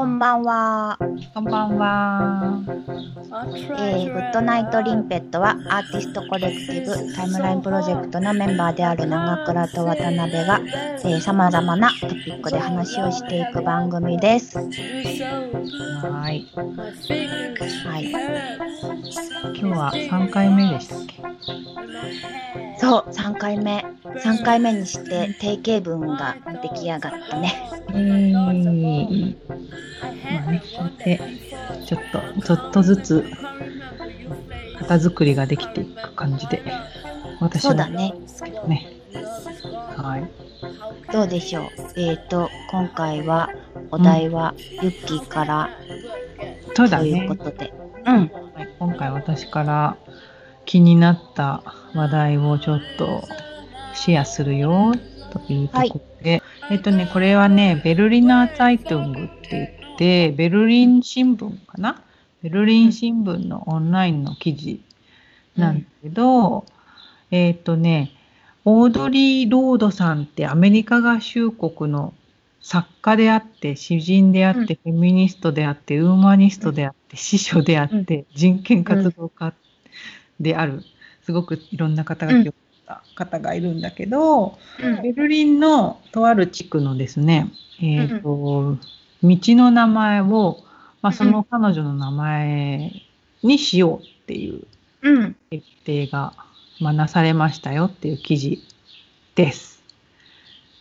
[0.00, 0.96] こんばんは。
[1.34, 2.62] こんばんは。
[3.78, 10.58] えー、グッドナイトリンペットはアーティストコレクティブタイムラインプロジェクトのメンバーである長倉と渡辺が、
[11.04, 14.56] えー、様々なトピックで話をしていく番組です。
[14.58, 14.64] は
[16.10, 16.38] はい。
[16.38, 18.10] い。
[18.10, 21.20] 今日は3回目でしたっけ？
[22.78, 23.84] そう、3回目。
[24.24, 27.70] 3回目にして定型文が出来上がったね。
[27.94, 29.08] えー、まあね、
[30.76, 31.20] こうやって、
[31.86, 33.24] ちょっと、ちょっとずつ、
[34.80, 36.62] 型作りができていく感じで、
[37.40, 38.14] 私はそうだね。
[38.20, 38.86] ですけどね。
[39.96, 40.28] はい。
[41.12, 41.68] どうでしょう？
[41.96, 43.50] えっ、と、今回は
[43.90, 45.70] お題はユッキーから
[46.74, 47.36] というこ。
[47.36, 47.72] とで。
[48.06, 48.16] うん。
[48.16, 49.96] はい、今回私から
[50.64, 51.62] 気になった
[51.94, 53.22] 話題をちょっと
[53.94, 54.92] シェアするよ
[55.32, 62.00] というところで、えっとね、これはね、 Berliner Zeitung って言って、ベルリン新聞かな？
[62.44, 64.80] ベルリン新聞のオンラインの記事
[65.56, 66.64] なんだけど、
[67.32, 68.12] えっとね、
[68.64, 72.14] オードリー・ロードさんってアメリカ合衆国の
[72.60, 79.54] 作家であって、詩人であって、フェミニストであって、 womanist であって、司書であって、人権活動家
[80.38, 80.84] である、
[81.24, 82.54] すごくいろんな肩書きを
[82.90, 84.58] た方がいるんだけど、
[85.02, 88.76] ベルリンのとある地区のですね、えっ、と、道
[89.22, 90.58] の名前を、
[91.02, 92.92] まあ、その彼女の名前
[93.42, 94.64] にしようっていう
[95.02, 95.36] うん。
[95.50, 96.34] 決定が、
[96.80, 98.62] まあ、なされましたよっていう記事
[99.34, 99.82] です。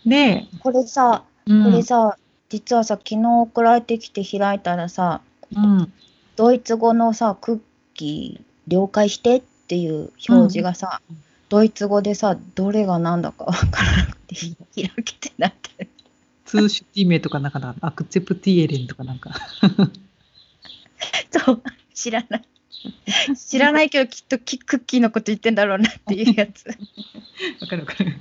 [0.05, 1.63] で、これさ、うん。
[1.63, 2.17] これさ、
[2.49, 5.21] 実はさ、昨日送られてきて開いたらさ、
[5.55, 5.93] うん、
[6.35, 7.59] ドイツ語のさ、クッ
[7.93, 11.17] キー了解してっていう表示がさ、うん
[11.49, 14.35] ドイツ語でさ、どれが何だかわからなくて
[14.75, 15.89] 開けてなってる。
[16.45, 19.31] 通シュティメとかなんかな、アクツェプティエレンとかなんか。
[21.31, 22.45] そう、知らない。
[23.35, 26.65] 知らないけど、きっとキクッキーのこと言ってんだろうなっていうやつ。
[27.61, 28.17] わかるわかる。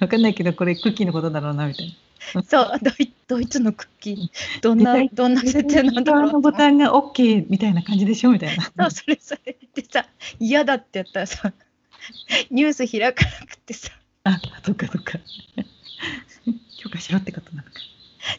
[0.00, 1.86] わかんないけど、これクッキーのことだろうな、みたい
[2.34, 2.42] な。
[2.42, 8.64] そうドイ、ドイツのクッキー、どんな、どんな設定なんだろうのボタンが OK みたいな感じでしょみたいな。
[8.64, 10.06] そう、それそれでさ、
[10.40, 11.52] 嫌だってやったらさ、
[12.50, 13.90] ニュース開かなくてさ、
[14.24, 15.18] あ、そっかそっか。
[16.78, 17.80] 許可しろってことなのか。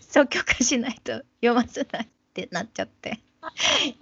[0.01, 3.19] そう、許可しないと読ませないってなっちゃって。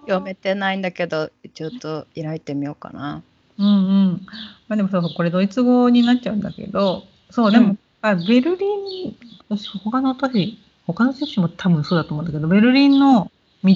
[0.01, 3.21] 読めてないんだけど、ちょっと開いてみようかな。
[3.57, 3.71] うんう
[4.13, 4.25] ん。
[4.67, 9.15] まあでもそうそう、これドイツ語になっちゃうんだけど、そう、でも、うんあベルリン、
[9.49, 13.31] 私、他の都市、他の都市も多分そうだと思うんだけど、ベルリンの
[13.63, 13.75] 道っ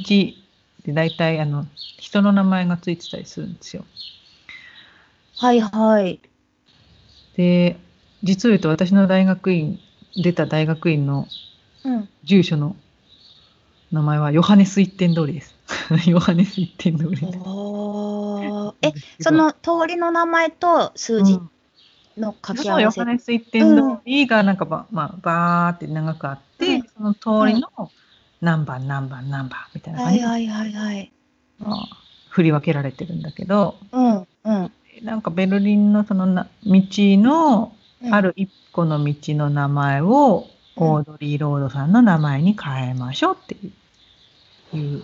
[0.83, 1.65] て大体、あの、
[1.97, 3.85] 人の名前がついてたりするんですよ。
[5.39, 6.19] はいはい。
[7.37, 7.77] で、
[8.23, 9.79] 実を言うと私の大学院、
[10.17, 11.27] 出た大学院の
[11.85, 12.09] うん。
[12.25, 12.75] 住所の
[13.93, 15.55] 名前はヨハネス一点通りです。
[16.07, 17.39] ヨハネス一点通りです。
[17.45, 21.49] おーえ、その通りの名前と数字うん
[22.17, 22.99] の掛けそう、ヨ合わせ。
[22.99, 27.91] ハネス一点通りがなんかば、まあ、バーって長くあって、うんその通りの
[28.41, 31.11] 何番何番何番みたいな感じで、はいはいはいはい。
[31.59, 31.97] まあ
[32.29, 34.71] 振り分けられてるんだけど、うんうん。
[35.03, 38.13] なんかベルリンのそのな道のうん。
[38.13, 43.71] ある一個の道の名前を、うんオードリー・ロードさんの名前に変えましょうってい
[44.73, 45.03] ういう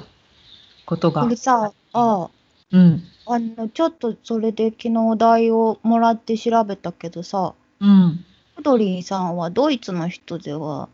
[0.85, 1.23] ことが。
[1.23, 2.29] これ、さ、あ
[2.71, 8.25] うん、あの、ちょっとそれで昨日お題をもらって調べたけどさ、うん、
[8.57, 10.87] オードリーさんはドイツの人では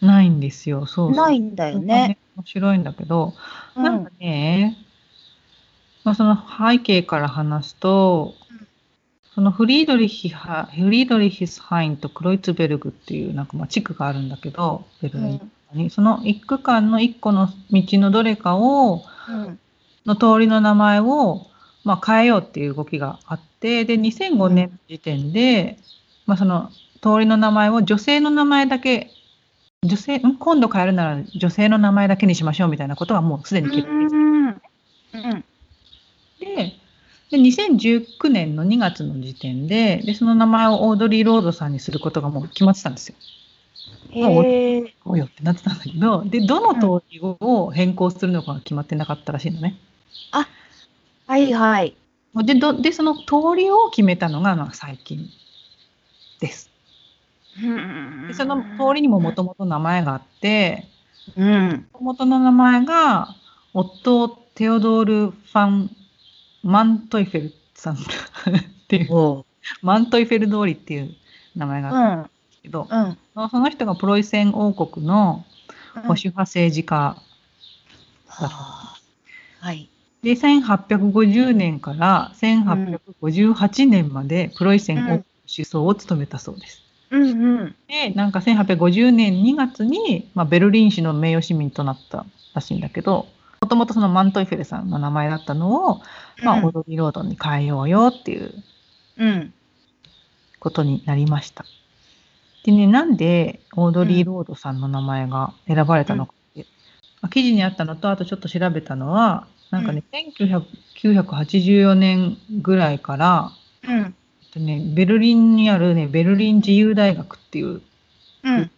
[0.00, 0.86] ないんですよ。
[0.86, 2.16] そうないんだよね。
[2.36, 3.34] 面白いんだけど、
[3.74, 3.82] うん。
[3.82, 4.78] なんかね、
[6.04, 8.47] まあ、その背景から話すと、うん
[9.38, 19.58] そのフリードリヒハ、フリードリヒスハインとクロイツベルグっていうなんかまあ地区があるんだけど、ベルリンに、その一区間の一個の道のどれかを、うん
[20.06, 21.46] の通りの名前を、
[21.84, 25.78] まあ、変えようっていう動きがあって、で、2005年時点で、
[26.26, 26.70] まあ、その
[27.00, 29.10] 通りの名前を女性の名前だけ、
[29.84, 34.46] 女性、今度変えるなら女性の名前だけにしましょうみたいなことはもうすでに決定してうん。
[34.46, 35.44] うん、
[37.30, 43.14] で2019年の2月の時点でで、その名前をオードリー・ロードさんにすることがもう決まってたんですよ。
[44.10, 44.20] へ
[44.78, 44.94] え。
[45.04, 49.76] おうよってなってたんだけど、で、どの通りを変更するのかが決まってなかったらしいのね。
[51.26, 51.94] はいはい。
[52.44, 55.28] で、どでその通りを決めたのがまあ最近
[56.40, 56.70] です。
[58.26, 60.86] でその通りにももともと名前があって、
[61.36, 61.86] うん。
[62.00, 63.34] 元の名前が、
[63.74, 65.90] オットー・テオドール・ファン・
[66.62, 67.98] マントイフェルさんっ
[68.88, 69.46] ていう、お
[69.82, 71.14] マントイフェル通りっていう
[71.56, 73.18] 名前があったんですけど、うん。
[73.50, 75.44] その人がプロイセン王国の
[75.94, 77.20] 保守派政治家
[78.40, 78.48] だ
[79.60, 79.88] はい。
[80.22, 86.82] で、1850年から1858年までプロイセン王首相を務めたそうです。
[87.10, 87.76] うんうん。
[87.88, 93.28] で、なんか1850年2月に、まあ、ベルリン市の名誉市民となったらしいんだけど、も
[93.68, 96.02] ともとそのマントイフェルさんの名前だったのを、
[96.42, 98.52] まあ、うんオードリー・ロードに変えようよっていう
[99.18, 99.52] うん。
[100.60, 101.64] ことになりました。
[102.64, 106.66] でね、なんでオードリー・ロードさんの名前が選ばれたのかって、
[107.20, 113.52] まあ記事にあったのと、あとちょっと調べたのは、なんかね、1984年ぐらいから、
[113.84, 114.14] うん。
[114.52, 117.82] とね、ベルリンにあるね、ベルリン自由大学っていう
[118.42, 118.70] うん。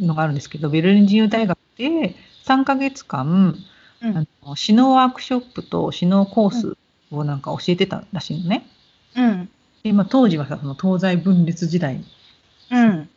[0.00, 2.14] のがあるんですけど、ベルリン自由大学で
[2.44, 3.56] 3ヶ月間、
[4.02, 6.76] うんあの指導ワークショップと指導コース
[7.10, 8.66] をなんか教えてたらしいのね。
[9.16, 9.48] うん。
[9.82, 12.04] で、まあ、当時はさ、その東西分裂時代、
[12.70, 13.08] うん。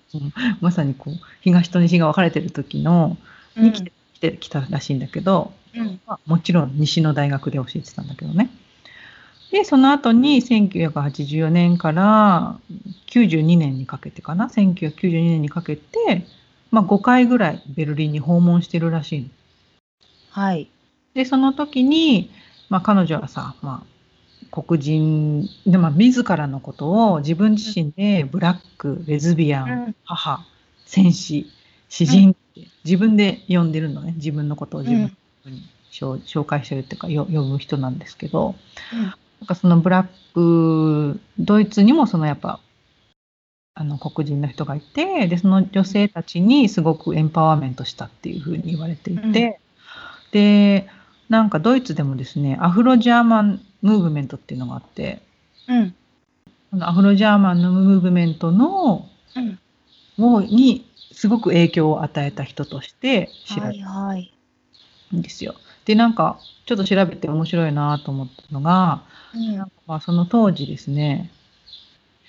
[0.60, 3.18] まさにこう、東と西が分かれてる時の、
[3.56, 6.00] に来て来てきたらしいんだけど、うん。
[6.06, 8.50] まあ、もちろん西の大学で教えてたんだけどね。
[9.51, 12.57] で、その後に1984年から
[13.07, 16.25] 92年にかけてかな、1992年にかけて、
[16.72, 19.27] まあ、5回ぐらいベルリンに訪問してるらしいの。
[20.31, 20.69] はい。
[21.13, 22.31] で、その時に、
[22.69, 23.92] まあ、彼女はさ、まあ、
[24.63, 29.95] 黒人で、まあ、自らのことを自分自身でブラック、レズビアン、うん。
[30.04, 30.45] 母、
[30.86, 31.50] 戦士、
[31.89, 34.13] 詩人って自分で呼んでるのね。
[34.16, 35.12] 自分のことを自分
[35.45, 38.56] に紹紹介してるっていうか、よ呼ぶ人なんですけど、
[38.94, 42.60] なんかそのブラック、ドイツにもそのやっぱ、
[43.74, 49.60] あの黒人の人がいて、で、その女性たちにすごくエンパワーメントしたっていうふうに言われていて、
[50.31, 50.88] で、
[51.30, 55.22] なんかドイツでもですね、アフロジャーマンムーブメントっていうのがあって、
[55.68, 55.95] うん。
[56.80, 59.60] アフロジャーマンのムーブメントの、うん。
[60.19, 64.30] をにすごく影響を与えた人として知らはれ。
[65.12, 65.56] るんですよ。
[65.86, 69.04] で、なんかちょっと調べて面白いなと思ったのが、
[69.34, 71.31] うんなんかまあその当時ですね、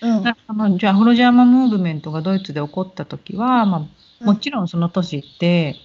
[0.01, 0.23] うん。
[0.23, 3.89] なんかそのじゃあアフロジャーマンムーブメントがドイツで起こった時は、ま
[4.21, 5.77] あ、もちろんその年って、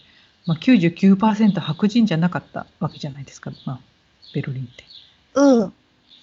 [0.48, 3.80] まあ、99%白人じゃなかったわけじゃないですか、まあ、
[4.34, 4.84] ベルリンって。
[5.36, 5.74] うん。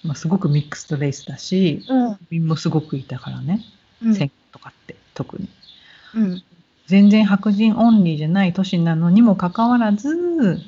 [0.03, 2.47] まあ、すごくミックスドレイスだし、うん。
[2.47, 3.63] もすごくいたからね、
[4.03, 4.15] うん。
[4.15, 5.47] 戦後とかって特に。
[6.15, 6.43] うん。
[6.87, 10.61] 全然白人オンリーじゃない都市なのにもかかわらず、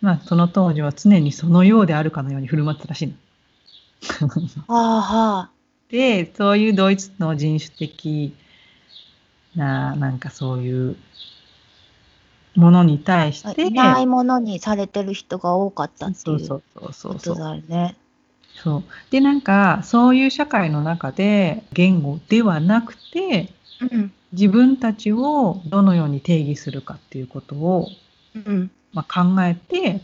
[0.00, 3.14] まあ、その当時は常にそのようであるかのように振る舞ってたらしいの。
[4.68, 5.50] あ。
[5.90, 8.34] で、そういうドイツの人種的
[9.54, 10.96] な、なんかそういう
[12.54, 17.38] ものに対して、いないものにされてる人が多かったっていうこそうそうそうそうそとう。
[17.38, 17.96] だよね。
[18.56, 18.84] そう。
[19.10, 24.12] で、なんか、そういう社会の中で言語ではなくて、うん。
[24.32, 27.88] 自分たちをどのように定義するかっていうことを、
[28.34, 28.70] うん。
[28.92, 30.00] まあ、考えて、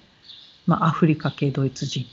[0.66, 2.06] まあ、アフリカ系ドイツ人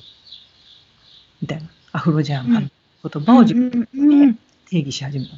[1.41, 2.63] みたいな、アフロジャーマン
[3.03, 4.39] の言葉を自分でうんうん
[4.69, 5.35] 定義し始めた。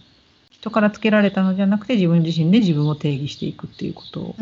[0.60, 4.36] 人からつけられたのじゃなくて、自分自身で自分を定義していくっていうこと。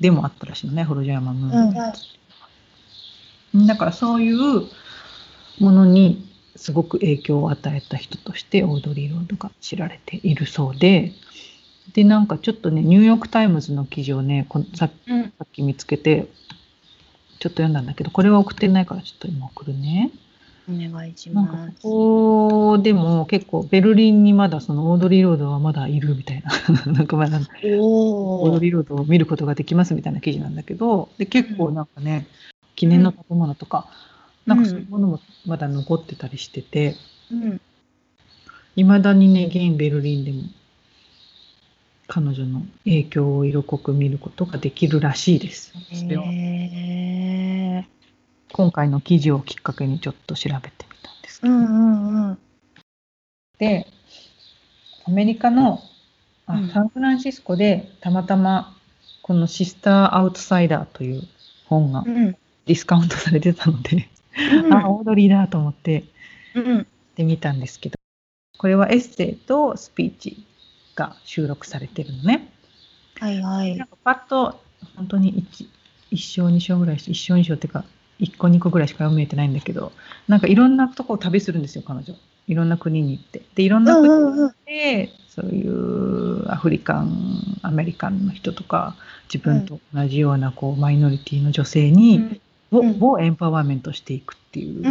[0.00, 1.70] でもあったらしいのね、アフロジャーマンの。
[3.54, 4.36] うんだからそういう
[5.58, 11.12] ものにすごく影響を与えた人としてオードリー・ロードが知られているそうで、
[11.94, 15.22] で、なんかちょっとね、ニューヨーク・タイムズの記事をね、このさうん。
[15.24, 16.28] さっき見つけて、
[17.38, 20.10] ちょっと読んだんだけど、これは送ってないからちょっと今送るね。
[20.68, 21.82] お願いしなんかます。
[21.82, 26.52] ここでも結構ベルリンにまだそのオードリー・ロードはまだいるみたいな、
[26.92, 27.40] なんかまだ。
[27.62, 32.26] オードリー・ロードを見ることができますみたいな記事なんだけど、で結構なんかね、
[32.76, 33.88] 記念の建物とか、
[34.46, 36.96] なんかそういうものもまだ残ってたりしてて、
[37.30, 37.60] うん。
[38.76, 40.42] いまだにね、現ベルリンでも
[42.06, 45.72] 彼女の影響を色濃く見ることができるらしいです。
[48.52, 52.38] 今回の記事をきっかけにちょっと調べてみたんですけど、うんうんうん。
[53.58, 53.86] で、
[55.06, 55.80] アメリカの
[56.46, 58.74] あうんサンフランシスコでたまたま
[59.22, 61.22] このシスター・アウトサイダーという
[61.66, 62.32] 本がうん。
[62.32, 64.08] ディスカウントされてたので、
[64.64, 66.04] うんあ、オードリーだと思って
[66.54, 66.86] うん。
[67.16, 67.98] で見たんですけど、
[68.58, 70.46] これはエッセイとスピーチ
[70.94, 72.48] が収録されてるのね。
[73.18, 73.88] はいはいなん。
[73.88, 74.60] かパッと
[74.96, 75.66] 本当に 1,
[76.10, 77.84] 一章二章ぐらいし、一章二章っていうか、
[78.20, 79.92] 1個2個ぐらいしか読めてないんだけど、
[80.26, 82.14] なんかいろんなとこを旅するんですよ、彼女。
[82.46, 83.42] いろんな国に行って。
[83.54, 88.96] で、いろんな国に行って、そういうアフリカン、アメリカンの人とか、
[89.32, 94.90] 自分と同じようなこうマイノリティの女性に、うんをうんをエンパワーメントしていくっていう、そ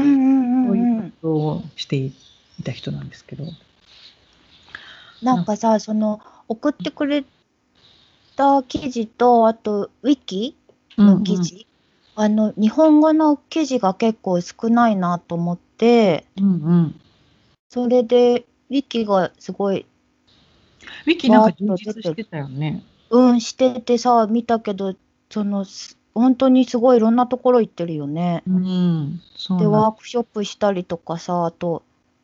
[0.71, 0.77] う。
[0.77, 2.11] いうことをしてい
[2.63, 3.45] た人なんですけど。
[5.21, 7.23] なんかさ、その送ってくれ
[8.35, 10.55] た記事と、あとウィキ
[10.97, 11.66] の記事、
[12.19, 17.01] あの、日本語の記事が結構少ないなと思って、うんうん。
[17.69, 19.85] それで、ウィキがすごい、
[21.05, 22.83] ウィキなんか充実してたよね。
[23.11, 24.95] うん、しててさ、見たけど、
[25.29, 28.41] その、す本当にすごいいろんなところ行ってるよね。
[28.47, 29.21] うん。
[29.59, 31.83] で、ワークショップしたりとかさ、あと、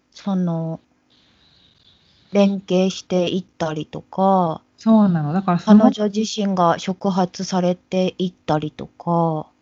[0.09, 0.79] その、
[2.31, 5.33] 連携していったりとか、そうなの。
[5.33, 9.52] だから彼女自身が触発されていったりとか、だ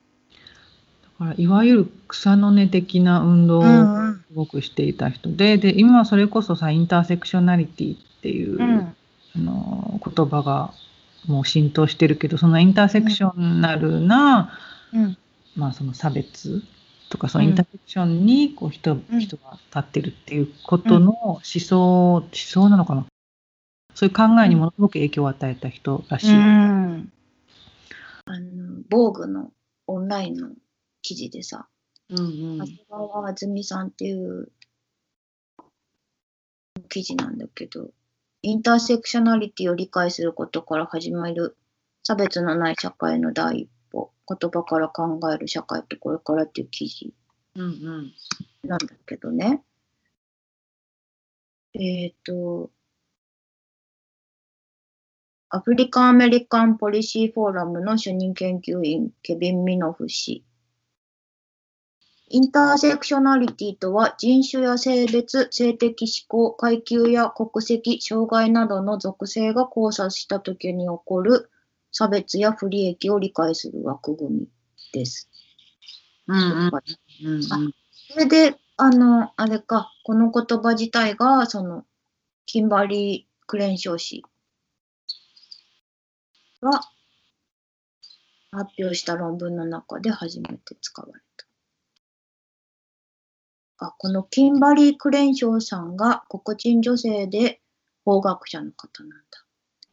[1.21, 4.25] からいわゆる草の根的な運動をうんうん。
[4.27, 8.95] すごくしていた人で、で、今はそれこそさ、インターセクショナリティっていう、うん、
[9.35, 10.73] あの言葉が
[11.27, 14.57] もう浸透してるけど、そのインターセクショナルな、
[14.93, 15.17] うん、
[15.55, 16.63] まあその差別
[17.09, 19.19] とか、そのうんインターセクションにこう人,、うん。
[19.19, 23.05] 人が立ってるっていうことの思想、思想なのかな。
[23.93, 26.31] そういう考えにものすごく影響を与えた人らしい。
[26.31, 27.11] うん。
[28.25, 29.51] あの、防具の
[29.87, 30.51] オンラインの
[31.01, 31.67] 記事でさ、
[32.09, 34.51] うんうん長谷川あずみさんっていう
[36.89, 37.91] 記事なんだけど、
[38.41, 41.57] インターセクショナリティを理解することから始まる
[42.03, 47.13] 差別のない社会の第一歩、言葉から考える社会ってこれからっていう記事
[47.55, 48.13] うんうん
[48.63, 49.63] なんだけどね。
[51.73, 52.69] えっ、と、
[55.49, 60.43] アフリカン・アメリカン・ポリシー・フォーラムの主任研究員、ケビン・ミノフ氏。
[62.31, 71.51] インターセクショナリティとは人種や性別、性的指向、階級や国籍、障害などの属性が交差した時に起こる
[71.91, 74.47] 差別や不利益を理解する枠組み
[74.93, 75.29] です。
[76.27, 76.71] うんうん
[77.25, 77.71] うん
[78.13, 81.85] それで、あの、あれか、この言葉自体が、その、
[82.45, 84.23] キンバリー・クレンショー氏
[86.61, 86.81] が
[88.51, 91.30] 発表した論文の中で初めて使われた。
[93.81, 97.61] あ、このキンバリー・クレンショーさんが黒人女性で
[98.05, 99.25] 法学者の方なんだ。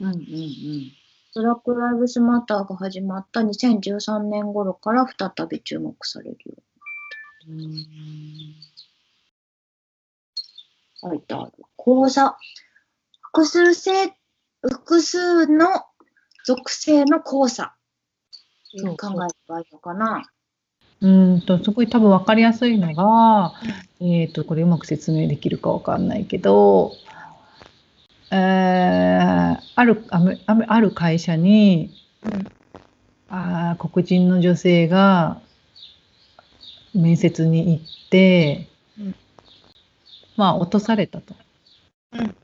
[0.00, 0.92] うんうんうん
[1.34, 6.54] ブラック・ライブスマターが始まった2013年頃から再び注目されるよ
[7.46, 7.74] うにうん
[11.00, 11.52] 書いてある。
[11.76, 12.36] 講座。
[13.20, 14.12] 複数性、
[14.62, 15.68] 複数の
[16.44, 17.74] 属性の交差。
[18.72, 20.28] いう考えればいいのかな。
[21.00, 23.54] うーんと、すごい多分分かりやすいのが、
[24.00, 26.92] えっ、と、これうまく説明できるか分かんないけど、
[28.30, 30.04] えーある、
[30.46, 31.90] ある会社に、
[33.28, 35.40] あー黒人の女性が
[36.94, 39.14] 面接に行って、うん
[40.36, 41.34] まあ落とされたと。
[42.12, 42.34] うん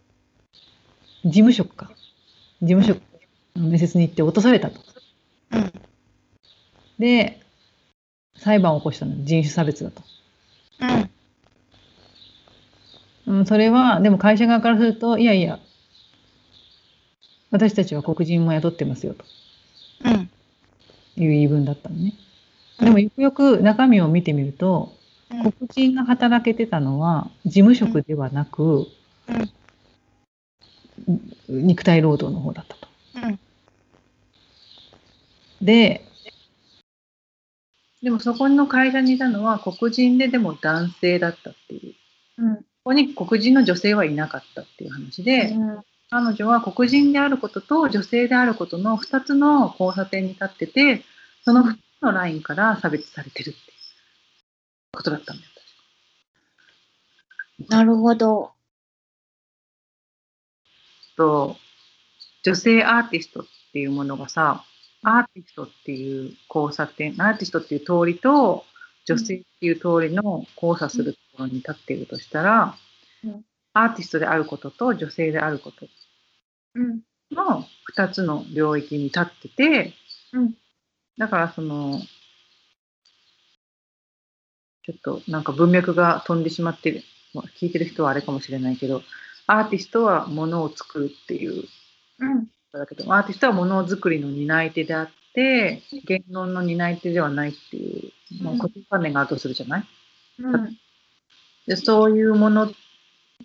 [1.24, 1.90] 事務職か。
[2.60, 3.00] 事務職、
[3.56, 4.78] 面接に行って落とされたと。
[5.52, 5.72] うん。
[6.98, 7.40] で、
[8.38, 9.14] 裁判を起こしたの。
[9.24, 10.02] 人種差別だと。
[13.26, 13.38] うん。
[13.38, 15.58] うん、それは、でも会社側からすると、いやいや、
[17.50, 19.24] 私たちは黒人も雇ってますよと
[20.04, 20.12] うん。
[21.16, 22.12] いう言い分だったのね。
[22.80, 25.04] でもよくよく中身を見てみると、うん
[25.52, 28.88] 黒人が働けてたのは事務職ではなく、
[31.48, 32.88] 肉体労働の方だったと。
[33.16, 33.38] うん。
[35.62, 36.04] で、
[38.04, 41.90] でもそこの会社にいたのは黒人ででも男性だったってい
[42.38, 42.44] う。
[42.44, 42.56] うん。
[42.56, 45.56] ここに黒人の女性はいなかったっていう話で、
[46.10, 51.02] 彼女は黒人であることと女性であることの2つの交差点に立ってて、
[51.46, 53.76] その2つのラインから差別されてるっていう
[54.92, 55.50] ことだったんだよ。
[57.70, 58.52] なるほど。
[61.16, 61.56] と、
[62.42, 64.64] 女性アーティストっていうものがさ、
[65.04, 68.64] アーティストっていう交差点、アーティストっていう通りと、
[69.06, 72.76] 女性っていう通りの交差するところに立っているとしたら、
[73.24, 73.44] うん
[73.76, 75.88] アーティストであることと女性であること。
[77.32, 79.92] の2つの領域に立ってて、
[80.32, 80.54] うん
[81.18, 82.00] だからその、
[84.84, 89.02] ちょっとなんか文脈が飛んでしまってる、ま聞いてる人はあれかもしれないけど、
[89.46, 91.64] アーティストはものを作るっていう。
[92.78, 99.84] だけど、アーティストはものづくりの担い手であって、言論の担い手ではないっていう、まあ、うん固定観念があるとするじゃない？
[100.40, 100.78] うん。
[101.66, 102.72] でそういうもの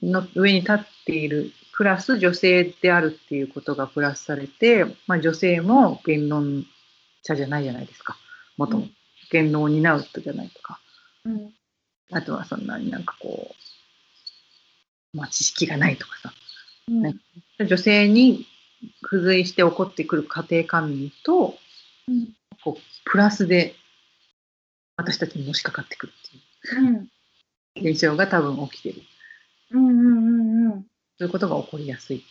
[0.02, 6.66] の上に立っている、プラス女性であるっていうことがプラスされて、まあ、女性も言論
[7.24, 8.18] 者じゃないじゃないですか。
[8.58, 8.90] もともと
[9.32, 10.80] 言論を担う人じゃないとか。
[11.26, 11.54] うん。
[12.12, 13.56] あとはそんなになんかこ
[15.14, 16.34] う、まあ、知識がないとかさ。
[16.90, 17.02] うん。
[17.04, 17.16] ね
[17.60, 18.46] 女性に
[19.04, 21.58] 付随して起こってくる家庭観念と、
[22.08, 22.30] うん。
[22.64, 23.76] こうプラスで
[24.98, 26.82] 私たちにのしかかってくるってう。
[26.82, 27.10] ん。
[27.76, 29.02] いう現象が多分起きてる。
[29.72, 30.82] うんうんうんうん。
[30.82, 30.88] そ
[31.22, 32.24] ういうことが起こりやすい。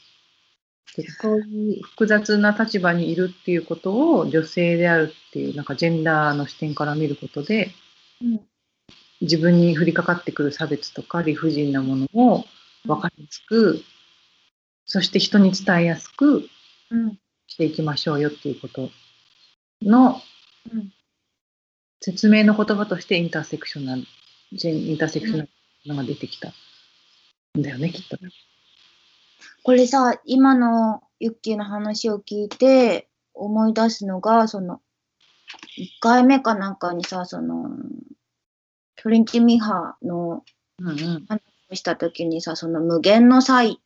[0.96, 7.70] でそういう複雑な立場にいるっていうことを女性であるっていうなんかジェンダーの視点から見ることで
[8.22, 8.40] うん。
[9.20, 12.44] 自分に降りかかってくる差別とか理不尽なものを
[12.86, 13.82] 分かりやすく、
[14.88, 16.48] そして人に伝えやすく
[16.90, 18.90] うんしていきましょうよっていうこと
[19.82, 20.20] の
[20.72, 20.92] うん
[22.00, 24.02] 説明の言葉としてインターセクショナル、
[24.52, 25.50] インターセクショナル
[25.86, 26.52] のが出てきた
[27.58, 28.16] んだよね、きっと。
[29.62, 34.80] これさ、今のユッキーの話を聞いて思い出すのが、その、
[35.76, 37.70] 1回目かなんかにさ、その、
[38.96, 40.44] トリンティミハの。
[40.80, 41.42] 話
[41.72, 43.80] をしたときにさ、その無限の際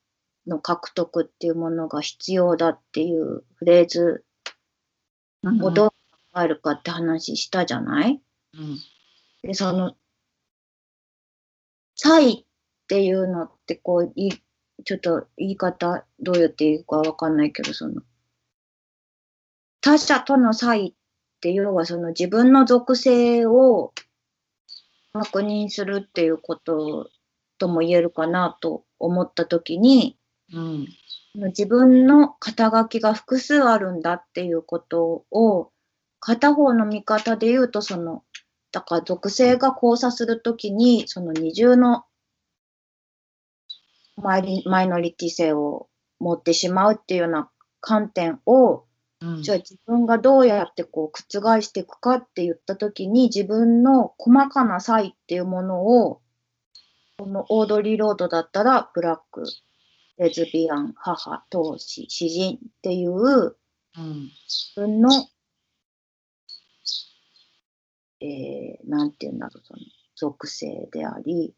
[0.46, 4.24] の獲得っていうものが必要だっていうフレーズ
[5.42, 5.90] うんをどう
[6.32, 8.20] 考えるかって話したじゃない？
[8.54, 8.78] うん。
[9.42, 9.96] で、その、
[11.96, 12.44] 際っ
[12.88, 14.30] ていうのってこう、い
[14.84, 18.02] ちょっと言い方どうやって言うかわかんないけど、その、
[19.80, 20.94] 他者との際っ
[21.40, 23.92] て要はその自分の属性を
[25.12, 27.10] 確認するっていうこと
[27.58, 30.16] とも言えるかなと思ったときに、
[30.52, 30.88] うん。
[31.34, 35.70] 自分の肩書きが複数あるんだっていうことを、
[36.20, 38.22] 片方の見方で言うと、その、
[38.70, 42.04] だから属性が交差するときに、その二重の
[44.16, 48.84] マイリマイノリティ性を持ってしまうっていうような観点を、
[49.20, 49.42] うん。
[49.42, 56.20] じゃあ自分がどうやってこう覆していくかって言ったときに、自分の細かな差異っていうものを、
[57.18, 59.44] このオードリー・ロードだったら、ブラック、
[60.22, 63.56] レズビアン、母、当子、詩人っていう
[63.98, 64.30] うん。
[64.48, 65.10] 自分の、
[68.20, 69.80] えー、なんていうんだろう、その
[70.14, 71.54] 属性であり、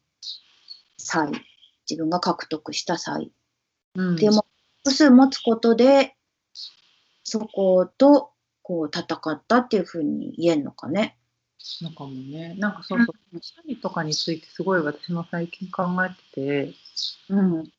[0.97, 1.31] 才、
[1.89, 3.31] 自分が獲得した才。
[3.97, 4.17] うん。
[4.17, 4.47] でも、
[4.79, 6.17] 複数持つことで、
[7.23, 11.19] そこと、こう、戦ったっていうふうに言えんのかね。
[11.83, 12.55] のかもね。
[12.59, 16.75] なんかそうそう、シャリとかについてすごい私も最近考えてて、
[17.29, 17.73] うん。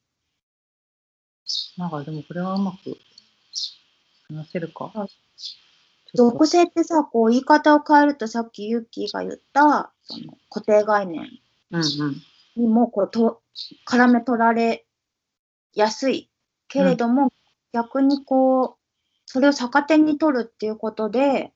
[1.77, 2.97] なんかでもこれはうまく
[4.29, 4.91] 話せるか？
[6.13, 11.27] 属性ってさ、こう、言い方を変えると、さっきユッキーが言った、その固定概念
[11.71, 12.21] うんうん。
[12.55, 13.41] にも、こう、と、
[13.85, 14.85] 絡め取られ
[15.73, 16.29] やすい。
[16.69, 17.33] けれども、
[17.73, 18.75] 逆にこう、
[19.25, 21.51] それを逆手に取るっていうことで、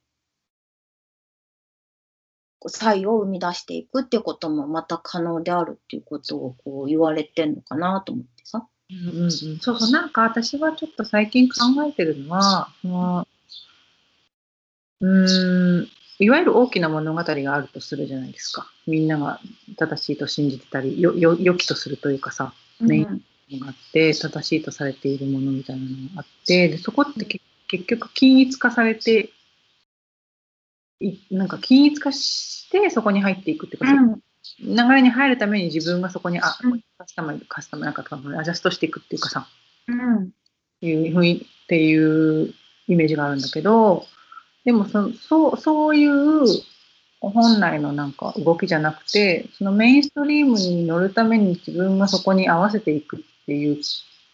[2.60, 8.68] こう差異を生み出していくっていうこともまた可能であるっていうことをこう言われてんのかなと思ってさ。
[8.92, 11.56] うんうんうん、そうそう、なんか私はちょっと最近考
[11.88, 13.28] えてるのは、その
[15.02, 15.88] うーん、
[16.20, 18.70] いわゆる大きな物語があるとするじゃないですか。
[18.88, 19.40] みんなが
[19.78, 29.32] 正しいと信じてたり、よよ良きとするというかさ、メインうんのがあって、正しいとされているものみたいなのがあって、でそこってけ結局均一化されて、
[31.00, 34.20] いなんか均一化してそこに入っていくっていうか、うん
[34.60, 36.82] 流れに入るために自分がそこに、あ、うん。
[36.98, 38.04] カスタマイズ、カスタマイなんか
[38.38, 39.48] アジャストしていくっていうかさ、
[39.88, 40.32] うん。
[40.82, 42.54] いうふうにっていう
[42.88, 44.06] イメージがあるんだけど、
[44.66, 46.46] でもそそうそういう
[47.22, 53.82] 本来のなんか動きじゃなくて、そのメインストリームに乗るために自分がそこに合わせていくっていう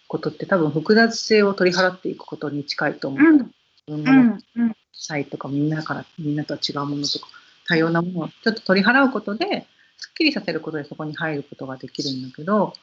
[0.07, 3.21] ことって多分複雑性を取り払っていくことに近いと思う。
[3.21, 3.37] うん。
[3.37, 3.51] 自
[3.87, 4.43] 分うが持っん。
[4.55, 4.75] うん。
[4.93, 7.27] 差異とかみんなからみんなとは違うものとか
[7.67, 9.74] 多様なものをちょっと取り払うことです
[10.10, 12.73] っきりさせることでそこに入ることができるんだけど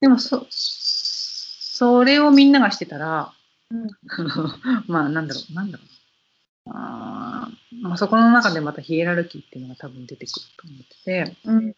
[0.00, 3.32] でもそそれをみんながしてたら
[3.70, 3.88] うん。
[4.86, 6.68] まあなんだろうなんだろう。
[6.70, 11.36] なあーまあそこの中でまたヒエラルキーっていうのが多分出てくると思ってて。
[11.44, 11.76] うん。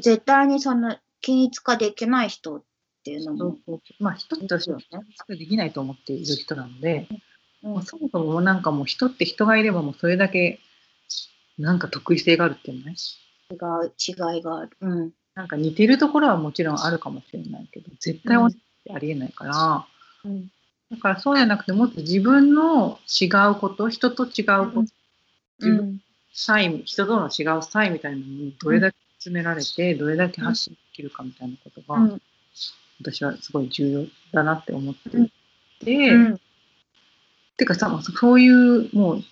[0.00, 2.62] 絶対にその均一化できない人っ
[3.04, 3.38] ていうのも。
[3.38, 7.08] そうそうまあ一つとしてはできないと思っている人なので、
[7.62, 7.82] うん。
[7.82, 10.60] そもそもなんかもう人って人がいればもうそれだけ
[11.58, 12.96] なんか得意性があるっていうのね。
[13.50, 14.70] 違う違いがある。
[14.80, 15.12] うん。
[15.34, 19.86] なんか似てるところはもちろんあるかもしれないけど、絶対同じってありえないから、
[20.24, 20.50] うん。
[20.90, 24.82] だからそうじゃなくてもっと自分の違うこと、人と違うこと、
[25.60, 26.00] 自分うん
[26.32, 32.22] 差異、人との違う差異みたいなのにどれだけ詰められて、どれだけ発信できるかみたいなことが、うん。
[33.00, 35.30] 私はすごい重要だなって思ってうん。
[35.84, 36.40] うん。
[37.56, 39.24] てかさ、そういうもう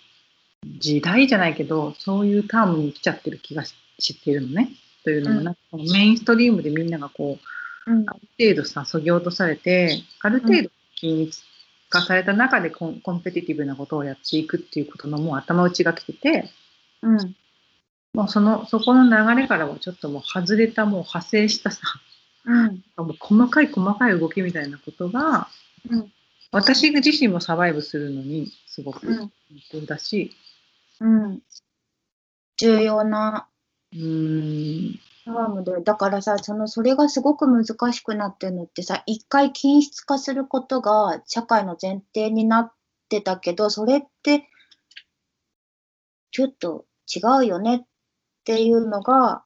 [0.78, 4.70] 時代じゃないけど、そういうタームに来ちゃってる気がししてるのね。
[5.04, 7.38] というのも、うんなんかこのメインストリームでみんながこ
[7.86, 8.20] う、うんある
[8.54, 11.42] 程度さ、そぎ落とされて、ある程度均一
[11.88, 16.50] 化された中でコンコンペティティブなことをやっていくっていうことのもう頭打ちが来てて、
[17.02, 17.36] うん。
[18.14, 21.82] もうその、そこの流れからはちょっともう外れた、もう派生したさ、
[22.44, 22.82] うん。
[22.96, 25.48] もう細かい細かい動きみたいなことが、
[25.88, 26.12] うん。
[26.50, 30.32] 私自身もサバイブするのにすごくうん必要だし、
[31.00, 31.40] うん。
[32.56, 33.46] 重要な
[33.98, 42.72] うん、タームで、だからさ、その、それがすごく難しくなってるのってさ、一回均質化することが社会の前提になっ
[43.08, 44.48] てたけど、それって、
[46.30, 47.80] ちょっと違うよねっ
[48.44, 49.44] ていうのが、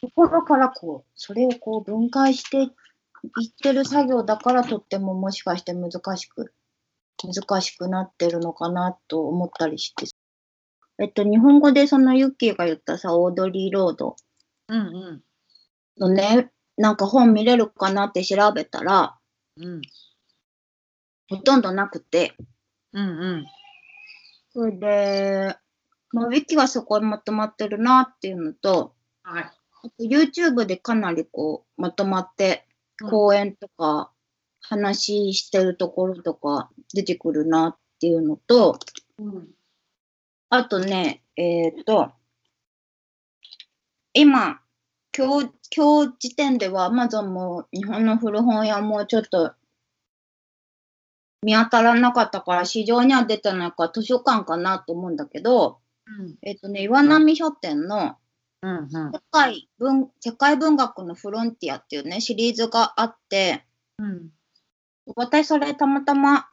[0.00, 2.70] ところからこう、それをこう分解していっ
[3.62, 6.54] てる作業だからとってももしかして難しく、
[7.22, 10.06] 難しくなってるのかなと思ったりして。
[10.98, 14.16] えっと、日本語でそのユッキーが言ったさ、オードリー・ロード。
[14.68, 14.82] うんう
[15.12, 15.22] ん。
[15.98, 19.16] のね、なんか本見れるかなって調べたら、
[19.56, 19.82] うん。
[21.28, 22.34] ほとんどなくて、
[22.92, 23.46] うんうん。
[24.52, 25.56] それで、
[26.12, 29.42] まあ、ウィキはそこにまとまってるなっていうのと、はい。
[29.42, 32.66] あと YouTube でかなりこう、まとまって、
[33.02, 33.10] うん。
[33.10, 34.10] 講演とか、
[34.68, 38.78] 話してるところとか出てくるなっていうのと、
[39.18, 39.48] うん
[40.56, 42.12] あとね、えっ、と、
[44.14, 44.60] 今、
[45.16, 49.52] 今日、今日時点では Amazon も日本の古本屋もちょっと
[51.42, 55.78] 見当たらなかったから市場には出てないから図書館かなと思うんだけど、
[56.42, 58.16] えっ、とね、岩波書店の
[58.62, 58.88] うんうん。
[58.88, 63.64] 世界文世界文学のフロンティアっていうね、シリーズがあって、
[63.98, 64.30] うん。
[65.14, 66.48] 私それたまたま、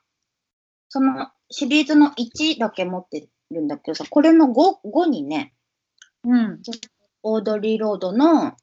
[0.89, 4.51] そのシリーズの1だけ持ってるんだけどさ、これの 5,
[4.85, 5.53] 5にね、
[6.23, 6.61] うん
[7.25, 8.55] オードリー・ロードの、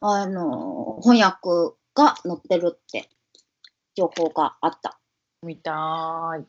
[0.00, 3.08] あの、翻訳が載ってるって
[3.94, 4.98] 情報があった。
[5.42, 6.44] 見たー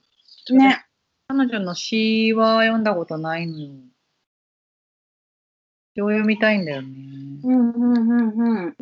[0.52, 0.56] い。
[0.56, 0.86] ね。
[1.28, 3.70] 彼女の詩は読んだことないのよ。
[5.96, 6.90] 詩を読みたいんだよね。
[7.44, 8.78] うんうんうんうん。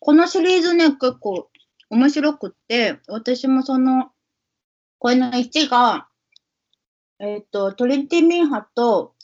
[0.00, 1.48] このシリーズね、結構
[1.90, 4.10] 面白くって、私もその、
[4.98, 6.08] これの1が、
[7.22, 9.14] えっ、と、トリンティ・ミンハと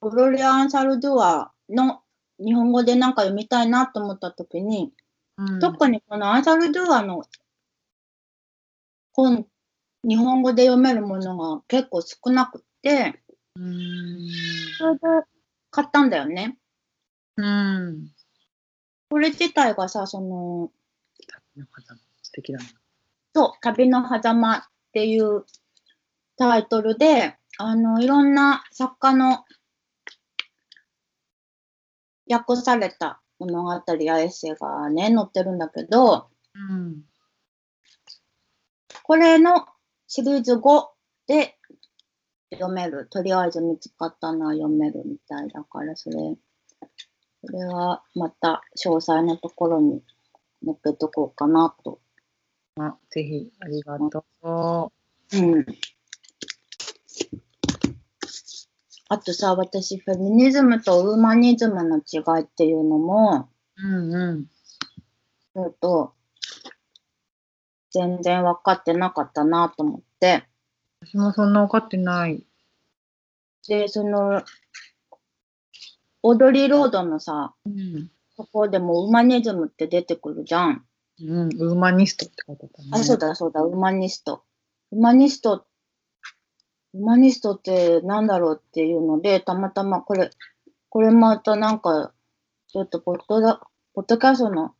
[0.00, 2.00] フロリアン・サルドゥアの
[2.40, 4.92] 日本語でなんか読みたいなと思ったときに、
[5.36, 7.22] うん特にこのアンサルドゥアの
[9.12, 9.46] 本、
[10.02, 13.22] 日本語で読めるものが結構少なくって、
[13.54, 14.28] うーん。
[14.76, 15.00] それで
[15.70, 16.58] 買ったんだよね。
[17.36, 18.10] うん。
[19.10, 20.72] これ自体がさ、その、
[21.54, 22.64] なんかさ素敵だな。
[23.32, 24.62] そう、旅の狭間っ
[24.92, 25.44] ていう
[26.36, 29.44] タイトルで、あの、いろんな作家の
[32.28, 37.02] 訳された物語やエッセイがね、載ってるんだけど、うん。
[39.02, 39.66] これの
[40.06, 40.86] シリーズ5
[41.26, 41.56] で
[42.52, 43.06] 読める。
[43.10, 46.16] とりあえず見つかったのは読めるみたいだから、それ、
[47.44, 50.02] それはまた詳細なところに
[50.64, 52.00] 載っけとこうかなと。
[52.76, 54.92] あ、ぜひ、ありがと
[55.32, 55.36] う。
[55.36, 55.66] うん。
[59.08, 64.46] あとさ、私、フェミニズムとウーマニズムの違いっていうのも、うんうん。
[64.46, 66.14] ちょっと、
[67.90, 70.44] 全然分かってなかったなと思って、
[71.00, 72.44] 私もそんな分かってない。
[73.68, 74.42] で、その、
[76.22, 78.10] オードリー・ロードのさ、うん。
[78.36, 80.84] そこでもウーマニズムって出てくるじゃん。
[81.20, 82.88] うん、ウーマニストって書いてあったね。
[82.92, 84.42] あ、そうだそうだ、ウーマニスト。
[84.90, 85.66] ウーマニスト、
[86.94, 90.30] ウーマニストってなんだろうっていうので、たまたまこれ、
[90.88, 92.12] これまたなんか、
[92.68, 93.60] ちょっとポッドだ、
[93.94, 94.74] ポッドキャストの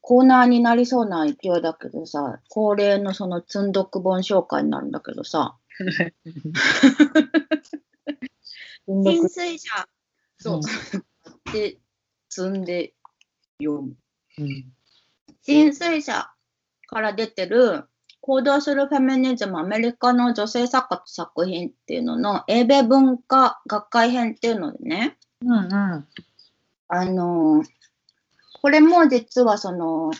[0.00, 5.56] コーナーになりそうな勢いだけどさ、恒例のその積んどく本紹介になるんだけどさ、
[8.86, 9.88] 浸水車
[10.38, 10.60] そう、
[11.52, 11.78] で
[12.28, 12.94] 積んで
[13.58, 13.96] 読む。
[14.38, 14.72] うん。
[15.42, 16.30] 浸水車
[16.86, 17.84] から出てる
[18.26, 26.06] 行動するフェミニズムアメリカの女性作家と作品っていうのの英米文化学会編っていうのでね、うんうん。
[26.88, 27.66] あのー
[28.62, 30.10] これも実はその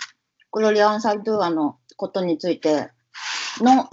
[0.53, 2.91] グロリアン・サルドゥアのことについて
[3.61, 3.89] の、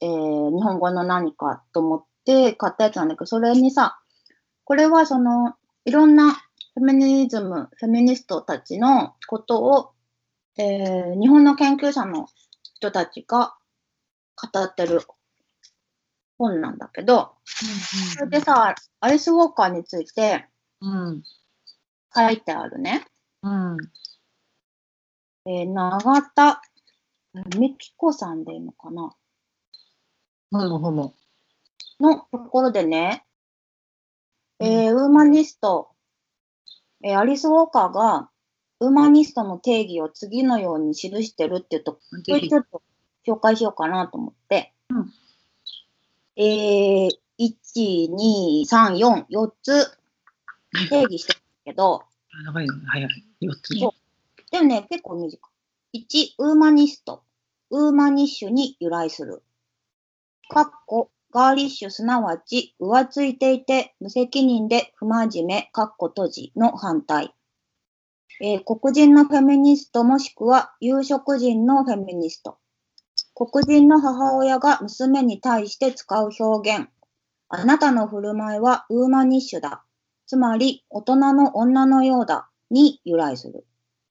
[0.00, 3.98] えー日本語の何かと思って買ったやつなんだけど、それにさ、
[4.64, 5.52] これはその
[5.84, 9.90] いろんなフェミニズム、フェミニストたちのことを、
[10.56, 12.26] えー日本の研究者の
[12.74, 13.56] 人たちが
[14.36, 15.00] 語ってる
[16.38, 17.32] 本なんだけど、
[18.16, 20.46] それでさ、アリス・ウォーカーについて
[20.80, 21.22] うん。
[22.14, 23.06] 書いてあるね。
[23.42, 23.76] うん。
[25.46, 26.62] えー永田
[27.58, 29.14] メキコさんでいいのかな？
[30.50, 31.14] ほもほも。
[32.00, 33.24] のところでね、
[34.60, 35.90] えーウーマニスト、
[37.02, 38.30] えーアリス・ウォーカーが、
[38.84, 42.82] ウーマニストの定義を次のように記してるっていうと、それちょっと
[43.26, 44.72] 紹介しようかなと思って。
[44.90, 45.12] うん
[46.36, 49.98] えー、1、2、3、4、4つ
[50.90, 52.02] 定義してるけど、
[52.44, 53.24] 長い早い。
[53.40, 53.68] 4つ。
[54.50, 55.38] でもね、結構短
[55.92, 56.06] い。
[56.06, 57.22] 1、 womanist。
[57.70, 59.42] womanish に由来する。
[60.48, 67.32] かっこ、 girlish すなわち、浮ついていて、無責任で不真面目、かっこ閉じの反対。
[68.40, 72.58] えー黒人のフェミニストもしくは有色人のフェミニスト。
[73.34, 76.88] 黒人の母親が娘に対して使う表現。
[77.48, 79.84] あなたの振る舞いは womanish だ。
[80.26, 82.48] つまり、大人の女のようだ。
[82.70, 83.66] に由来する。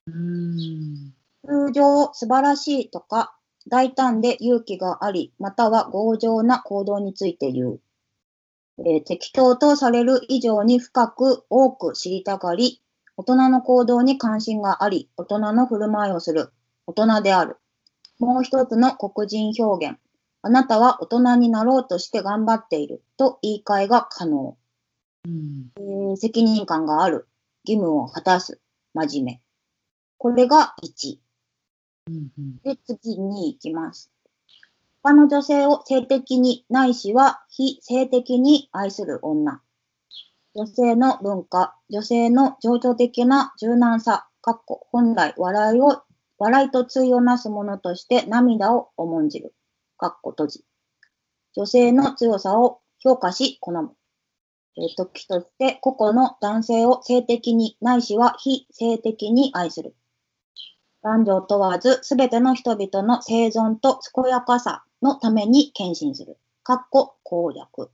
[0.08, 1.14] うーん。
[1.46, 3.36] 通常、素晴らしいとか、
[3.68, 7.82] 大胆で勇気があり、または強情な行動について言う。
[8.80, 12.83] えー適当とされる以上に深く多く知りたがり、
[13.16, 16.52] 大人の行動に関心があり、大人の振る舞いをする。
[16.88, 17.58] 大人である。
[18.20, 19.98] もう一つの黒人表現。
[20.42, 24.58] あなたは大人になろうとして頑張っていると言い換えが可能。
[25.26, 25.72] うん。
[25.78, 27.28] えー責任感がある。
[27.66, 28.60] 義務を果たす。
[28.94, 29.42] 真面目。
[30.18, 31.18] これが1。
[32.08, 34.12] うんうんで、次に行きます。
[35.02, 39.62] 他の女性を性的にないしは非性的に愛する女。
[40.56, 46.04] 女性の文化、女性の情緒的な柔軟さ、かっこ本来笑いを、
[46.38, 49.56] 笑いと対をなすものとして涙を重んじる。
[49.98, 50.66] かっこ閉じ。
[51.56, 53.96] 女性の強さを評価し好む。
[54.78, 59.96] えー時として個々の男性を性的にないしは非性的に愛する。
[61.02, 66.38] 男女問わず、すべての人々の生存と健やかさのために献身する。
[66.64, 67.90] かっこ公約。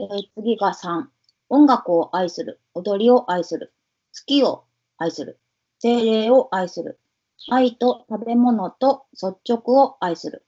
[0.00, 1.04] えー次が3。
[1.50, 2.60] 音楽を愛する。
[2.74, 3.74] 踊りを愛する。
[4.12, 4.64] 月を
[4.96, 5.40] 愛する。
[5.80, 7.00] 精霊を愛する。
[7.50, 10.46] 愛と食べ物と率直を愛する。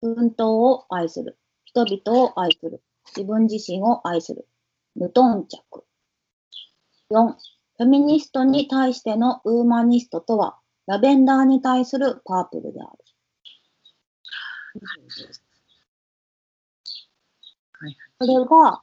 [0.00, 1.38] 奮闘を愛する。
[1.64, 2.82] 人々を愛する。
[3.14, 4.48] 自分自身を愛する。
[4.94, 5.84] 無頓着。
[7.10, 7.34] 4.
[7.76, 12.90] フェミニストに対してのウーマニストとは、ラベンダーに対するパープルである。
[17.72, 18.82] はいこれが、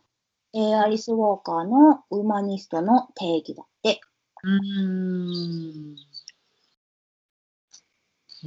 [0.56, 4.00] えーアリス・ウォーカーのウーマニストの定義だって。
[4.42, 5.96] うーん。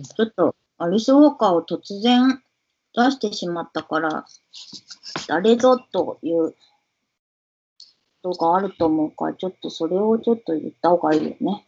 [0.04, 2.42] ちょっと、アリス・ウォーカーを突然
[2.94, 4.24] 出してしまったから、
[5.26, 6.52] 誰ぞという
[8.22, 11.66] ことがあると思うから、ちょっとそれをちょっと言った方がいいよね。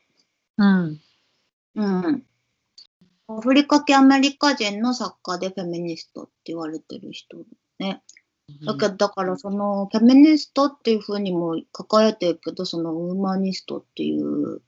[0.56, 1.00] うん。
[1.74, 2.26] うん。
[3.28, 7.36] アフリカ系アメリカ人の作家でフェミニストって言われてる人
[7.78, 8.02] ね。
[8.64, 14.60] だけど、だからそのフェミニストっていうふうにも書かれてるけど、そのウーマニストっていう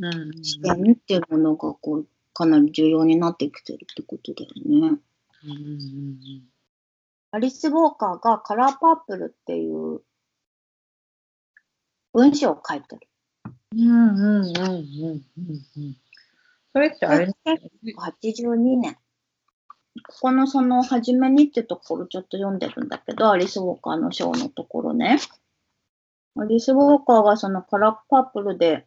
[0.00, 0.44] うん。
[0.44, 4.52] 視点っていうものがこう、かなり重要になってきてるってことだよ
[4.92, 4.98] ね。
[5.44, 6.42] うんうん
[7.32, 10.00] アリス・ウォーカーがカラーパープルっていう
[12.12, 13.06] 文章を書いてる。
[13.70, 15.22] うんうんうんうんうん
[15.76, 15.96] うん。
[16.72, 18.96] それってあれ82年。
[20.06, 25.18] ここのその初めにってところちょっと読んでるんだけど、アリス・ウォーカーの章のところね。
[26.36, 28.86] アリス・ウォーカーがそのカラーパープルで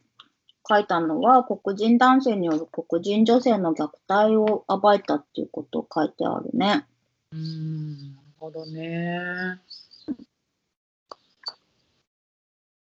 [0.67, 6.85] 書いたのは黒人男性による黒人女性の虐待を暴いたっていうことを書いてあるね。
[7.31, 8.13] うん。
[8.15, 9.19] なるほどね。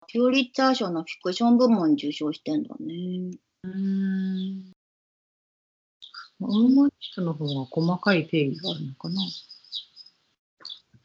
[0.09, 3.37] ピューリッツァー賞のフィクション部門受賞してんだね。
[3.65, 4.76] うん。
[6.41, 9.23] ウーマニストの方が細かい定義があるのかな。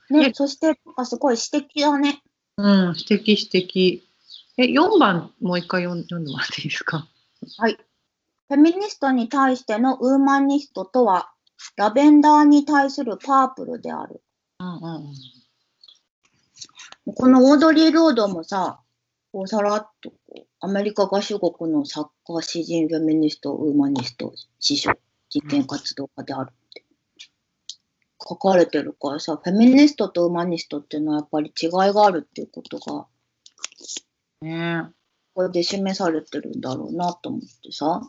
[0.10, 2.22] ね、えそして、なんかすごい指摘だね。
[2.58, 4.02] うん、指摘指摘。
[4.58, 7.08] え、4番もう一回読ん読んでもらっていいですか？
[7.58, 7.76] はい。
[7.76, 11.32] フェミニストに対しての womanist とは、
[11.78, 14.22] ラベンダーに対するパープルである。
[14.60, 15.14] うんうんうん。
[17.16, 18.82] このオードリー・ロードもさ、
[19.32, 24.92] こうさらっとこうアメリカ合衆国の作家、詩人、フェミニスト、 womanist、司書、
[25.32, 26.84] 人権活動家であるって
[28.22, 33.08] 書かれてるからさ、フェミニストとウーマニストっていうのはやっぱり違いがあるっていうことが、
[34.42, 34.90] ね
[35.34, 38.02] これで示されてるんだろうなと思ってさ。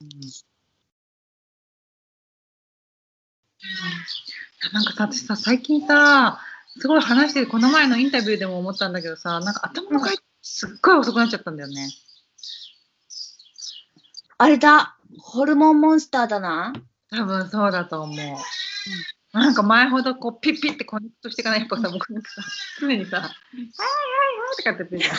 [0.00, 0.08] うん
[4.72, 6.40] なんかさ、私さ、最近さ、
[6.78, 11.88] すごい話してる、この前のインタビューでも思ったんだけどさ、なんか頭の回転すっごい遅くなっちゃったんだよね。
[14.38, 14.96] あれだ、
[15.32, 16.74] ホルモンモンスターだな。
[17.10, 18.16] 多分そうだと思う。
[19.32, 22.42] なんか前ほどこうピッピッてコネクトしていかないやっぱさ、僕なんかさ、
[22.80, 25.16] 常にさ、はいはいはいとかって言ってるじゃん。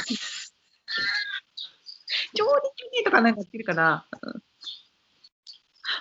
[2.35, 4.43] 調理中とかなんか言ってるから、うん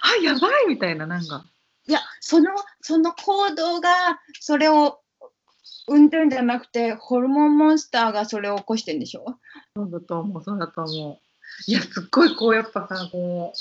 [0.02, 1.44] あ、やばいみたいな、なんか。
[1.86, 5.00] いや、その、その行動が、それを
[5.86, 9.38] 生んでるんじゃなくて、ホルモンモンスターがそれを起こしてるんでしょ？
[9.76, 11.18] そうだと思う、そうだと思う。
[11.66, 13.58] いや、すっごいこう、やっぱさ、こう、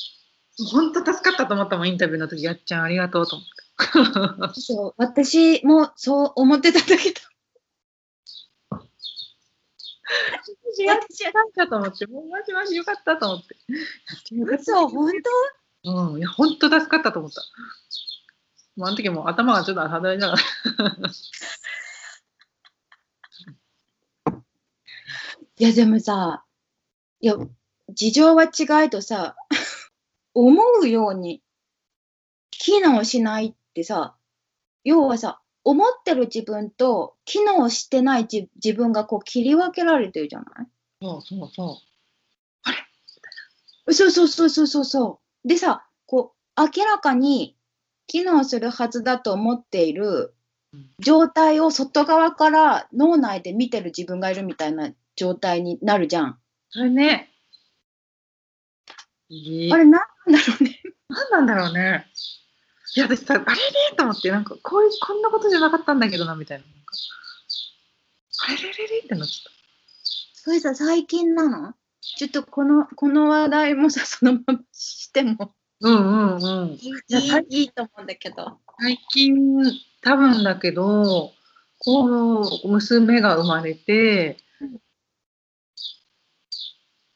[0.71, 4.59] 本当助かったと思ったもん、インタビューの時、やっちゃんありがとうと思って。
[4.59, 7.21] そう、私もそう思ってたんだけど。
[10.83, 13.55] やっちゃったと思って、もうマジマジよかったと思って。
[14.31, 15.11] 嘘、本
[15.83, 17.41] うん、いや、本当助かったと思った。
[18.75, 21.11] もうあの時もう頭がちょっと肌だから。
[25.57, 26.43] いや、でもさ、
[27.19, 27.35] いや、
[27.89, 29.35] 事情は違いとさ、
[30.33, 31.41] 思うように
[32.51, 34.15] 機能しないってさ、
[34.83, 40.67] 要はさ、思ってる自分と機能してない自自分がこう切り分けられてるじゃない？
[41.01, 41.81] そうそうそ
[43.93, 45.47] そうそうそうそうそうそう。
[45.47, 47.55] でさ、こう、明らかに
[48.07, 50.33] 機能するはずだと思っている
[50.73, 56.39] うん状態を外側から脳内で見てる自分がいるみたいな状態になるじゃん。
[56.69, 57.29] それね。
[59.71, 60.81] あれなんだろうね。
[61.09, 62.05] 何なんだろうね。
[62.95, 66.65] いや、私さ、あれれと思って、なんか、こういう、こんなことじゃなかったんだけどな、みたいな。
[66.65, 66.93] なんか
[68.47, 69.53] あれれれれってなっちゃっ
[70.33, 71.73] それさ、最近なの？
[72.01, 75.49] ちょっとこの、この話題もさ、そのまましてもた。
[75.81, 76.69] うんうんうん。
[76.73, 78.59] いいいいと思うんだけど。
[78.79, 79.63] 最近、
[80.01, 81.31] 多分だけど、
[81.77, 84.79] こう、娘が生まれてうん、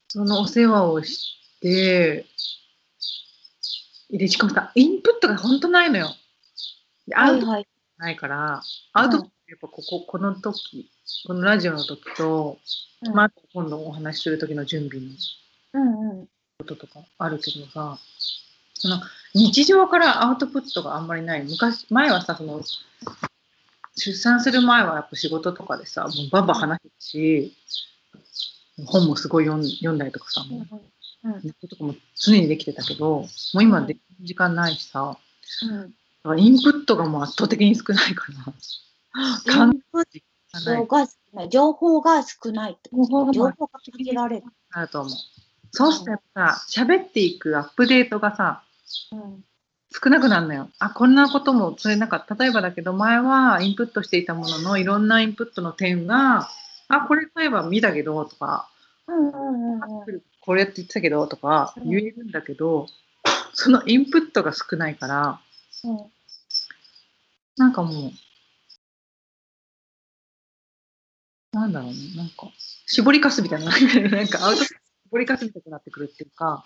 [0.07, 2.25] そのお世話をして、
[4.11, 6.15] で、しかもさ、インプットが本当ないのよ。
[7.07, 7.67] でアウトはい。
[7.97, 8.61] ないから、
[8.93, 10.89] アウトプットやっぱここ、この時、
[11.27, 12.57] このラジオの時と、
[13.01, 15.11] うんまあ、今度お話しする時の準備の
[15.73, 16.27] うんうん。
[16.57, 17.99] こととかあるけどさ、
[18.73, 19.01] その
[19.33, 21.43] 日常からアウトプットがあんまりない。
[21.43, 22.61] 昔、前はさ、その、
[23.95, 27.53] 出産する前はやっぱ仕事とかでさ、もうバンバン話してたし、
[28.85, 30.81] 本もすごい読ん読んだりとかさ、もううん
[31.29, 35.17] ネットとかも常にできてたけど、もう今で時間ないしさ、
[35.63, 35.81] うん。
[35.81, 35.87] だ
[36.23, 38.53] からインプットがもう圧倒的に少ないから、
[39.57, 41.49] 考インプッえがないトが少ない。
[41.49, 42.77] 情報が少ない。
[42.91, 43.51] 情報が
[43.91, 44.43] 限られる。
[44.73, 45.13] なると思う。
[45.71, 48.63] そうするとやっぱさ、喋っていくアップデートがさ、
[49.11, 49.43] うん
[50.03, 50.69] 少なくなるのよ。
[50.79, 56.49] あ、こんなことも、それなんか、例えばだけど、前はインプットしていたものの、いろんなインプットの点が、
[56.89, 58.67] あ、これ例えば見たけど、とか、
[59.07, 60.21] うんうんうんうん。
[60.45, 61.79] これって言ってたけど、とかう。
[61.81, 62.87] ん言えるんだけど、
[63.53, 65.41] そのインプットが少ないから、
[65.83, 65.91] う。
[65.91, 66.11] ん
[67.57, 68.11] なんかもう、
[71.55, 72.51] なんだろうね、なんか、
[72.85, 73.71] 絞りかすみたいな、
[74.09, 76.65] なんかアウト絞りかすみたいになってくるっていうか、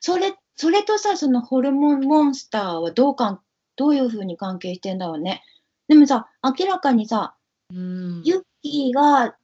[0.00, 3.40] それ、それとさ、そのホルモンモンスターはどうかん、
[3.76, 5.42] どういうふうに関係してんだろうね。
[5.88, 7.34] でもさ、明らかにさ、
[7.70, 8.22] うん。
[8.24, 9.36] ユッキーが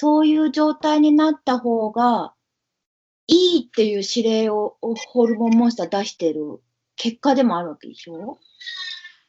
[0.00, 2.32] そういう状態になった方が
[3.26, 6.62] いいっていう指令ををホルモンモンスター出してる
[6.96, 8.38] 結果でもあるわけでしょ？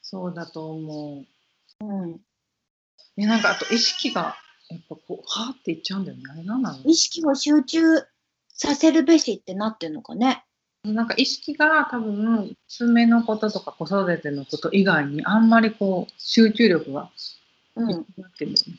[0.00, 1.24] そうだと思
[1.80, 1.84] う。
[1.84, 2.20] うん。
[3.16, 4.34] ね、なんかあと意識が、
[4.70, 6.22] やっぱこう、はーっていっちゃうんだよね。
[6.32, 7.82] あれなんなの意識を集中
[8.48, 10.42] させるべしってなってんのかね。
[10.84, 17.10] なんか意識が多分、娘のこととか子育てのこと以外にあんまりこう、集中力が
[17.76, 17.88] うん。
[18.16, 18.78] なってるんだよね。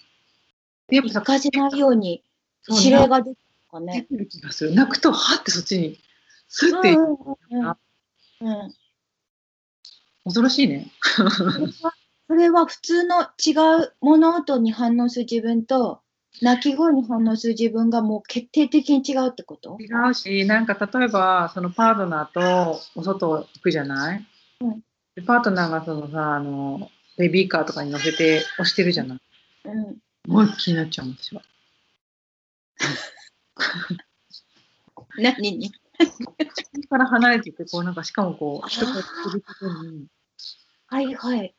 [0.90, 2.24] で、やっぱさ、行かせないように
[2.70, 3.38] 指令が出てる
[3.74, 4.02] のか出ね。
[4.04, 4.74] てる気がする。
[4.74, 6.00] 泣くと、はーってそっちに、
[6.48, 7.16] スッていく、うんうん
[7.62, 7.78] うん
[8.42, 8.74] うん。
[10.26, 10.92] 恐ろしいね。
[11.16, 11.30] それ
[11.66, 11.94] は
[12.28, 13.52] それは普通の違
[13.84, 16.02] う物音に反応する自分と
[16.42, 19.78] 鳴き声に反応する自分がもう決定的に違うってこと？
[19.80, 24.26] 違うし、なんか例えば、そのパートナーとお外行くじゃない、
[24.62, 24.82] うん
[25.16, 29.20] でパートナーがそのさ、あの、ベビーカーとかに乗せて押してるじゃない？
[29.66, 29.98] うん。
[30.28, 31.42] もう気になっちゃう私は。
[35.18, 35.58] 何？
[35.58, 40.08] に口から離れていって、こうなんかしかもこう、人がやってることに、
[40.88, 41.54] はいはい。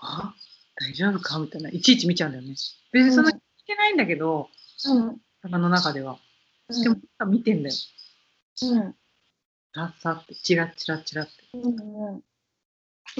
[0.00, 0.34] あ？
[0.76, 1.38] 大丈夫か？
[1.38, 2.54] みたいな、いちいち見ちゃうんだよね。
[2.92, 4.48] 別にそんな聞けないんだけど、
[4.86, 5.20] うん。
[5.42, 6.18] 頭の中では。
[6.68, 7.74] うんでも、見てんだよ。
[8.62, 8.94] うん。
[9.74, 11.32] さっさって、チラッチラッチラって。
[11.52, 12.22] うんうん。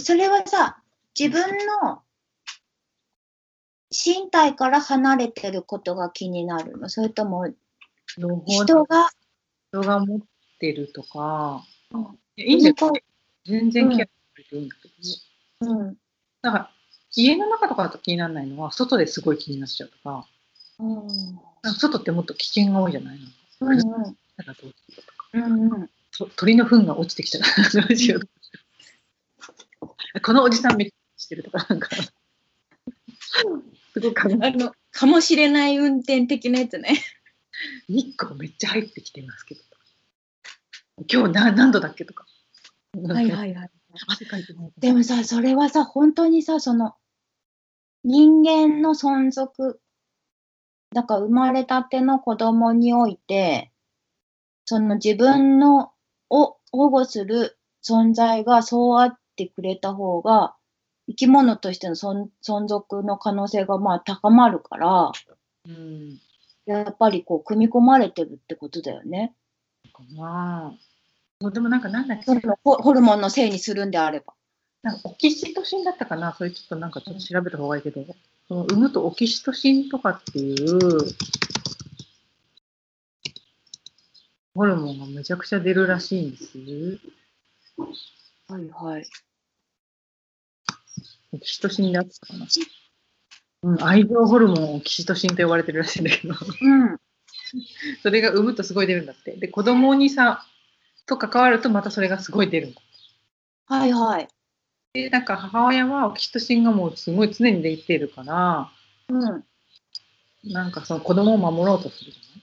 [0.00, 0.82] それはさ、
[1.18, 1.42] 自分
[1.82, 2.02] の
[3.94, 6.88] 身体から離れてることが気になるの？
[6.88, 7.46] それとも
[8.46, 9.10] 人が、
[9.70, 10.20] 人が持っ
[10.58, 12.02] てるとか、うん
[12.36, 12.74] いやいいん。
[13.46, 14.06] 全然ケア
[14.42, 15.72] していいんだけど。
[15.72, 15.96] うん。
[16.42, 16.70] だから、
[17.14, 20.26] 家の中とかだと気にならないのは、外ですごい気になっちゃうとか、
[20.80, 21.06] うん。
[21.62, 23.18] なんか外ってもっと危険が多いじゃない
[23.60, 23.68] の？
[23.68, 23.78] うん。
[23.78, 24.16] なんか
[24.46, 25.72] どうしようとかうん。
[25.72, 25.90] うん。
[26.16, 27.42] と鳥の糞が落ちてきちゃう。
[27.82, 28.28] どうしよう。
[30.20, 31.88] このおじさんめっちゃしてるとか、なんか。
[33.94, 37.00] すごいかあの、かもしれない運転的なやつね。
[37.88, 39.60] 日光めっちゃ入ってきてますけど。
[41.10, 42.26] 今日な何度だっけとか。
[42.96, 43.70] はいはいはい。
[44.78, 46.94] でもさ、それはさ、本当にさ、その、
[48.02, 49.80] 人間の存続、
[50.92, 53.70] だから生まれたての子供において、
[54.64, 55.92] その自分の
[56.30, 60.56] を保護する存在がそうあってくれた方が、
[61.06, 65.12] 生き物としての存存続の可能性がまあ高まるから、
[65.68, 66.20] うん。
[66.66, 69.34] やっぱりこう組み込まれてるってことだよね。
[69.92, 70.74] かな
[71.42, 72.24] あでもなんかなんだっけ
[72.64, 74.34] ホルモンのせいにするんであれば。
[74.82, 78.04] なんかオキシトシンだったかなそれちょっとなんかちょっと調べた方がいいけど、
[78.48, 80.78] その産むとオキシトシンとかっていう
[84.54, 86.58] ホルモンがめちゃくちゃ出るらしいんです。
[88.46, 89.06] はいはい。
[91.34, 92.46] オキシトシンであったかな。
[93.62, 96.98] うん、愛情ホルモンオキシトシンと呼ばれてるらしいんだけど、うん。
[98.02, 99.32] それが産むとすごい出るんだって。
[99.32, 100.46] で、子供にさ、
[101.06, 102.80] と関わるとまたそれがすごい出るんだ。
[103.66, 104.28] はいはい。
[104.94, 108.70] で、なんか母親はオキシトシンがもうすごい常に出てるから、
[109.08, 109.44] うん。
[110.44, 112.42] なんかその子供を守ろうとするじゃな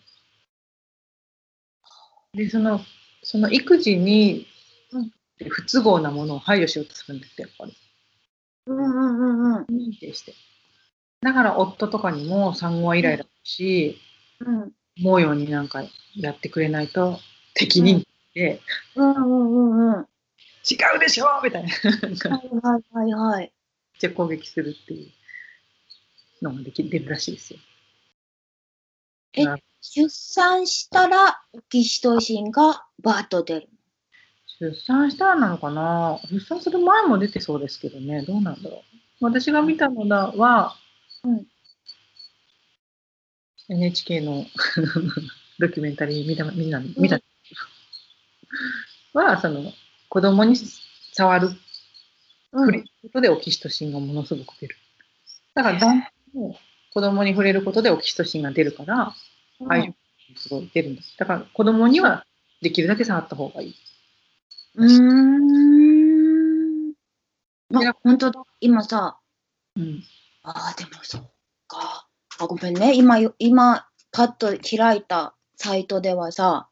[2.34, 2.46] い？
[2.46, 2.82] で、その、
[3.24, 4.48] その育児に
[4.92, 5.12] うん
[5.50, 7.76] 不都合なものを排除しようとするんだって、やっぱり。
[8.76, 9.66] うんうんうんうん。
[9.66, 10.34] 認定して。
[11.22, 14.02] だから夫とかにも産後はイライラするし、
[14.40, 15.84] うん思うようになんか
[16.16, 17.18] やってくれないと
[17.54, 18.62] 適任で、
[18.96, 20.08] うんうんうんうん。
[20.70, 21.70] 違うでしょみたいな。
[21.70, 23.54] はいはいはいはい。
[24.00, 25.12] ちゃ攻撃するってい
[26.42, 27.60] うのができ出るらしいですよ。
[29.34, 33.70] えあ出産したらオキシトシンがバーッと出る。
[34.62, 36.20] 出産したらなのかな？
[36.30, 39.26] 出産する前も出てそうですけどね、どうなんだろう。
[39.26, 40.76] 私が見たのだは、
[41.24, 41.46] うん
[43.70, 44.46] NHK の
[45.58, 47.22] ドキュメンタリー見た見た見た、
[49.14, 49.72] は、その
[50.10, 50.58] 子供に
[51.14, 51.56] 触るう
[52.52, 54.76] 触れることでオキシトシンがものすごく出る。
[55.54, 56.02] だから男
[56.34, 56.58] 性も
[56.94, 59.16] 子供に触れることでオキシトシンが出るから、
[59.70, 59.94] 愛情
[60.36, 61.18] すごい出るんです。
[61.18, 62.26] だから子供には
[62.62, 63.76] できるだけ触った方がいい。
[64.76, 65.02] うーん。
[66.92, 66.94] い
[67.84, 68.44] やあ、本当だ。
[68.60, 69.20] 今さ、
[69.76, 70.04] うん。
[70.44, 71.32] ああ、でもそっ
[71.68, 72.08] か。
[72.40, 72.96] あ、ごめんね。
[72.96, 76.70] 今よ、今、パッと開いたサイトではさ、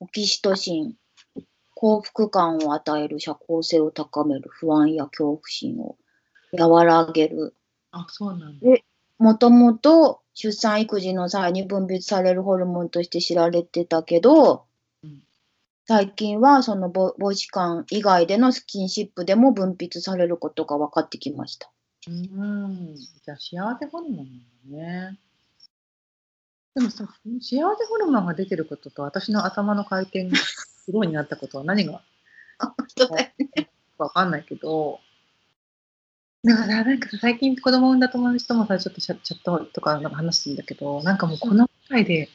[0.00, 0.94] オキシトシン、
[1.74, 5.96] 幸福感を与える、社交性を高める、不安や恐怖心を
[6.52, 7.54] 和らげる。
[7.90, 8.66] あ、そうなんだ。
[9.18, 14.65] もともと出産育児の際に分泌されるホルモンとして知られてたけど、うん
[15.88, 21.70] 最近はその母母子間以外でのスキンシップでも分泌されることが分かってきました。
[22.08, 22.96] うん。
[22.96, 24.26] じゃあ幸せホルモンなん
[24.72, 25.18] だね。
[26.74, 27.06] でもさ、
[27.40, 32.02] 幸せホルモンが出てることと私の頭の回転がスローになったことは何が
[32.88, 35.00] そうだよねわかんないけど、
[36.42, 42.28] でもさ、なんかさ最近子供産んだ友達ともさ、ちょっとチャットとかなんか話すんだけど、なんかもうこの回で、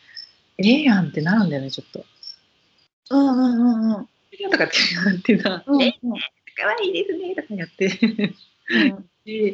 [0.58, 2.06] ええやんってなるんだよね、ちょっと。
[3.12, 4.06] うんうんうんうん。
[4.52, 4.74] とかって
[5.06, 7.88] 言ってさ、うんえ、かわいいですねとかやって、
[8.70, 9.54] うんで、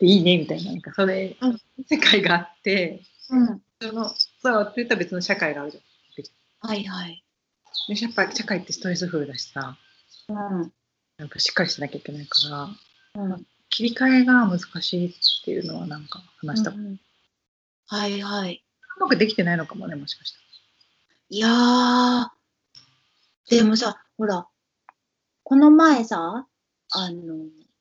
[0.00, 1.58] いいねみたいな、なんかそれ、うん
[1.88, 3.62] 世界があって、うん。
[3.80, 4.08] その、
[4.42, 5.84] そうって言ったら別の社会があるじゃん。
[6.66, 7.22] はいはい。
[7.88, 9.76] でやっぱり社会ってストレスフルだしさ、
[10.28, 10.72] うん
[11.18, 12.48] やっぱしっかりしなきゃいけないか
[13.14, 15.12] ら、うん切り替えが難しいっ
[15.44, 16.70] ていうのはなんか話した。
[16.70, 17.00] ううんうん
[17.86, 18.64] はいはい。
[18.98, 20.43] まくできてないのかもね、もしかしたら。
[21.34, 22.26] いやー、
[23.50, 24.46] でもさ、ほら、
[25.42, 26.46] この前さ、
[26.92, 27.34] あの、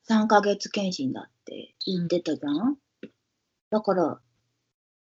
[0.10, 2.78] 3ヶ月検診だって言ってたじゃん？
[3.70, 4.20] だから、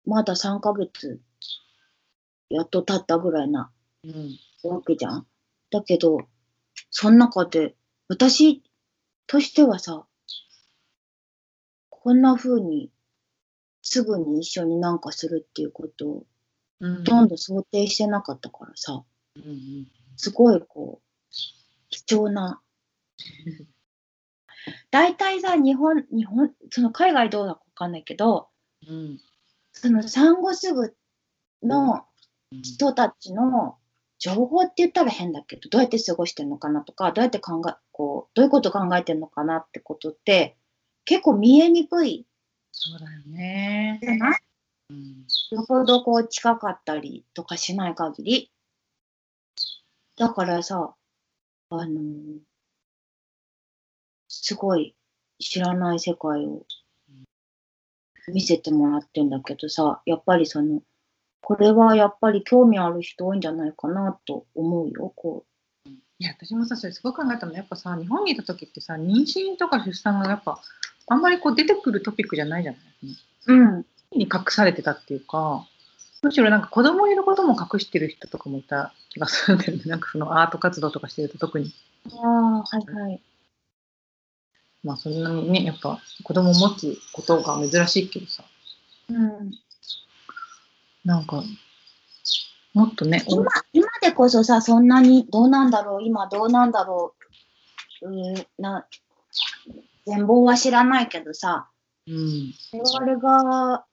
[0.05, 1.21] まだ3ヶ月、
[2.49, 3.71] やっと経ったぐらいな
[4.03, 4.69] うん。
[4.69, 5.25] わけじゃん？
[5.71, 6.17] だけど、
[6.89, 7.77] その中で、
[8.09, 8.61] 私
[9.27, 10.05] としてはさ、
[11.89, 12.91] こんな風に、
[13.81, 16.25] すぐに一緒になんかするっていうこと
[16.79, 19.03] ほとんど想定してなかったからさ、
[19.35, 21.29] うんすごいこう、
[21.89, 22.61] 貴重な。
[24.91, 28.49] 大体さ、日本、日本、その海外どうだかわかんないけど、
[28.87, 29.19] うん
[29.73, 30.95] その産後すぐ
[31.61, 32.05] の
[32.63, 33.77] 人たちの
[34.19, 40.55] 情報って言ったら変だけど、どうやって過ごしてるのかなとか、どうやって考え、こう、どういうこと考えてるのかなってことって、
[41.03, 42.25] 結構見えにくい。
[42.71, 43.99] そうだよね。
[44.01, 44.39] じゃない？
[44.89, 48.51] うん、よほどこう近かったりとかしない限り。
[50.17, 50.95] だからさ、
[51.69, 52.39] あのー、
[54.27, 54.95] すごい
[55.39, 56.65] 知らない世界を
[58.27, 60.81] 見せてもらってんだけどさ、やっぱりその、
[61.41, 65.45] これはやっぱり興味ある人多いんじゃないかなと思うよ、こ
[65.85, 65.89] う。
[66.17, 70.61] いや、私もさ、それすごく考えたのやっぱさ、日本にいた時ってさ、妊娠とか出産がやっぱ、
[71.07, 72.81] あんまりこう出てくるトピックじゃないじゃない
[73.47, 73.85] うん。
[74.17, 75.65] に隠されてたっていうか、
[76.21, 79.83] むしろなんか子供いることも隠してる人とかもいた気がするんだよね。
[79.85, 81.71] なんかそのアート活動とかしてると特に。
[82.11, 83.21] ああ、はいはい。
[84.83, 88.43] まあそんなにね、やっぱ子供を持つことが珍しいけどさ。
[89.09, 89.51] うん。
[91.03, 91.43] なんか、
[92.73, 93.23] もっとね。
[93.27, 97.15] 今、今でこそさ、そんなにどうなんだろう、今どうなんだろ
[98.01, 98.87] う、うん、な、
[100.05, 101.69] 全貌は知らないけどさ、
[102.07, 102.53] うん。
[102.73, 103.85] 我々が、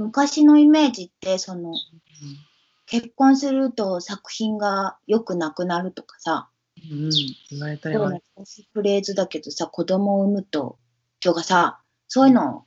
[0.00, 1.76] 昔のイメージって、その、うん、
[2.86, 6.48] 結婚すると作品がよくなくなるとかさ、
[6.90, 7.10] うん、
[7.50, 8.22] 言われたよ、ね。
[8.72, 10.78] フレーズだけどさ、子供を産むと、
[11.20, 12.64] とかさ、そういうの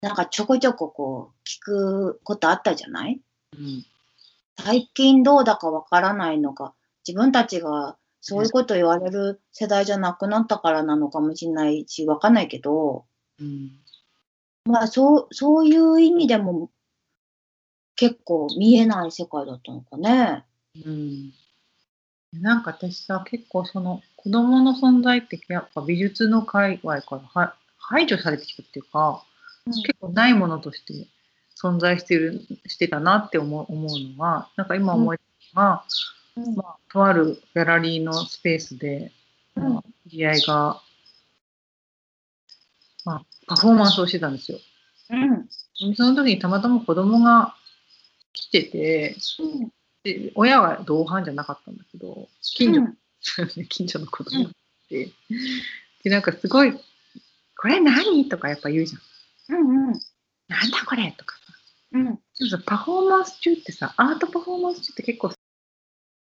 [0.00, 3.20] なんかちょこちょここう聞くことあったじゃない、
[3.56, 3.86] うん、
[4.62, 6.74] 最近どうだかわからないのか、
[7.06, 13.06] 自分たちがそういうこと言われる世代じゃなくなったからなのかもしれないし、わかんないけど、
[13.40, 13.70] うん、
[14.64, 16.70] まあそう、そういう意味でも
[17.96, 20.44] 結構見えない世界だったのかね。
[20.84, 21.32] うん。
[22.32, 29.24] なんか私さ、結構その子供の存在ってやっぱ美術の界隈から排除されてきたっていうか、
[29.66, 31.06] 結構ないものとして
[31.60, 35.18] 存在してるしてたなって思う思うのはなんか今思え
[35.54, 35.84] たのが、
[36.36, 39.12] うん、まあ、とあるギャラリーのスペースで、
[39.54, 40.80] まあ、知り合いが、
[43.04, 44.58] まあ、パフォーマンスをしてたんですよ。
[45.10, 47.54] うん、その時にたまたま子供が
[48.32, 49.72] 来てて、うん、
[50.02, 52.72] で親は同伴じゃなかったんだけど近
[53.20, 54.54] 所,、 近所の子供がい
[54.88, 55.10] て、
[56.04, 56.72] でなんかすごい
[57.60, 59.56] 「これ何?」とかやっぱ言うじゃん。
[59.56, 60.00] うんうん。
[60.48, 61.12] なんだこれ？
[61.12, 61.42] とかさ。
[61.92, 62.04] うん。
[62.04, 65.32] でもさ、パフォーマンス中ってさ、アートパフォーマンス中って結構、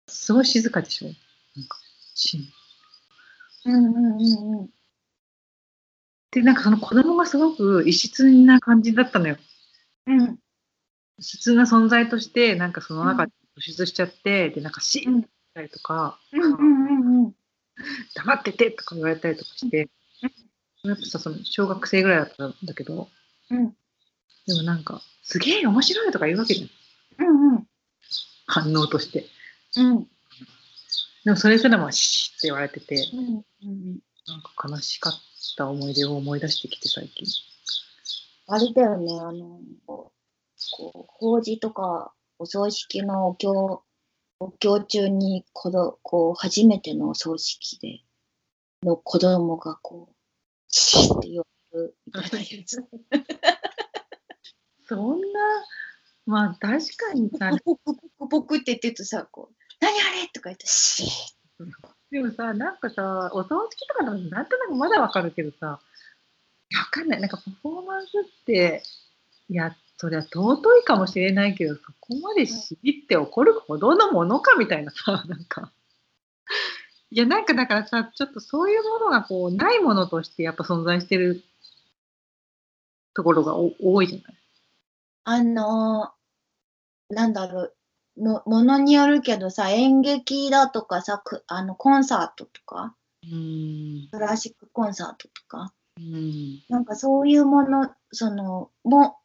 [0.08, 1.06] すごい静かでしょ？
[1.06, 1.12] な
[1.64, 1.78] んか、
[2.14, 2.52] しん。
[3.64, 4.70] うんうんうんうん。
[6.32, 9.36] で、なんかその子供がすごく異質な感じだったのよ。
[10.06, 10.38] うん。
[11.18, 15.24] 異質な存在として、なんかその中で突出しちゃって、で、なんかシーンっ
[15.54, 17.34] たりとか、うんうんうんうん、
[18.14, 19.90] 黙っててとか言われたりとかして、
[20.84, 23.08] やっぱさ、その小学生ぐらいだったんだけど、
[23.50, 23.68] うん。
[24.46, 27.26] でもなんか、すげえ面白いとか言うわけじゃん。
[27.26, 27.66] うんうん。
[28.46, 29.26] 反応として。
[29.76, 30.08] うん。
[31.24, 35.20] でもそれすらもシーって言われてて、うんうん、なんか悲しかった
[35.58, 37.26] 思い出を思い出してきて最近。
[38.46, 40.12] あれだよね、あの、こ
[40.94, 43.82] う、法事とかお葬式のお経、
[44.40, 48.00] お経中にこの、こう、初めてのお葬式で、
[48.82, 50.14] の子供がこう、
[50.68, 52.84] チって言われるみたいなやつ。
[54.88, 55.26] そんな、
[56.26, 60.28] まあ確かにさ、ポクポクポクって言ってるとさ、こう、何あれ？
[60.28, 61.06] とか言って、シー
[62.12, 65.80] でもさ、なんかさ、お葬式とかのなんとなくまだわかるけどさ、わ
[66.90, 67.20] かんない。
[67.20, 68.82] なんかパフォーマンスって、
[69.48, 75.72] いや、そりゃ尊いかもしれないけど、そこまで知って怒るほどのものかみたいなさ、 なんか。
[77.10, 81.42] いや、なんかだからさ、ちょっとそういうものがこう、ないものとしてやっぱ存在してる
[83.14, 84.36] ところが多いじゃない
[85.24, 86.12] あの、
[87.08, 87.74] なんだろう、
[88.16, 92.94] もものによるけどさ、演劇だとかさ、あのコンサートとか、
[93.24, 99.16] うんクラシックコンサートとか、うんなんかそういうもの、その、も、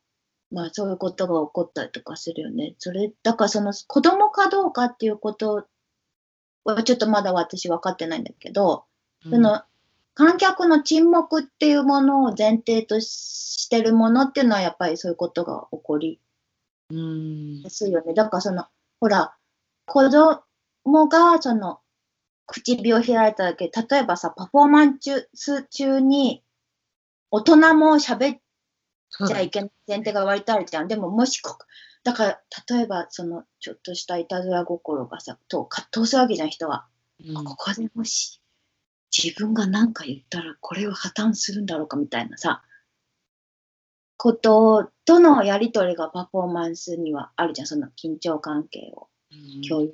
[0.51, 2.75] まあそういうことが起こったりとかするよね。
[2.79, 5.67] それ、だからその子供かどうかっていうこと
[6.63, 8.85] はちょっとまだ私分かってないんだけど、
[9.25, 9.63] うん、その
[10.13, 16.19] 観客の沈黙っていうものを前提としてるものっていうのはやっぱりそういうことが起こり
[16.89, 18.13] やすいよね。
[18.13, 18.65] だからその、
[18.99, 19.35] ほら、
[19.85, 21.79] 子供がその
[22.45, 24.99] 唇を開いただけ、例えばさ、パフォーマン
[25.33, 26.43] ス中に
[27.29, 28.39] 大人も喋っ
[29.27, 30.87] ちゃいけない前提が割とあるじゃん。
[30.87, 31.57] でももしこ
[32.03, 32.41] だから、
[32.73, 36.87] 例えば、その、ちょっとしたいたずら心がさ、と葛藤するわけじゃん、人は。
[37.19, 38.41] うん、ここでもし、
[39.15, 42.63] 自分が何か言ったら、これを破綻するんだろうか、みたいなさ。
[44.17, 49.07] こととのやりとりがパフォーマンスにはあるじゃん、その緊張関係を
[49.67, 49.93] 共有。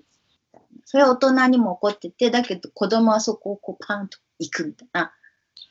[0.86, 5.14] それは大人にも起こってて、だけど子供はそこをこうパンと行くみたいな。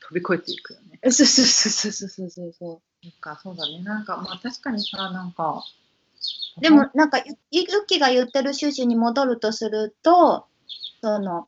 [0.01, 0.99] 飛び越えていくよね。
[1.03, 3.05] そうそうそうそうそうそうそう。
[3.05, 3.81] なんかそうだね。
[3.83, 5.63] なんかまあ確かにさ、なんか。
[6.61, 10.45] でも、なんかゆゆきが言ってる趣旨に戻るとすると
[11.01, 11.47] その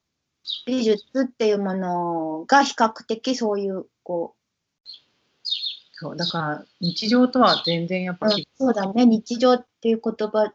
[0.66, 4.36] 美術っていうものが比較的そういうこ
[5.98, 10.54] そう、だから日常とは全然やっう、ぱうんそうだね日常っていう言葉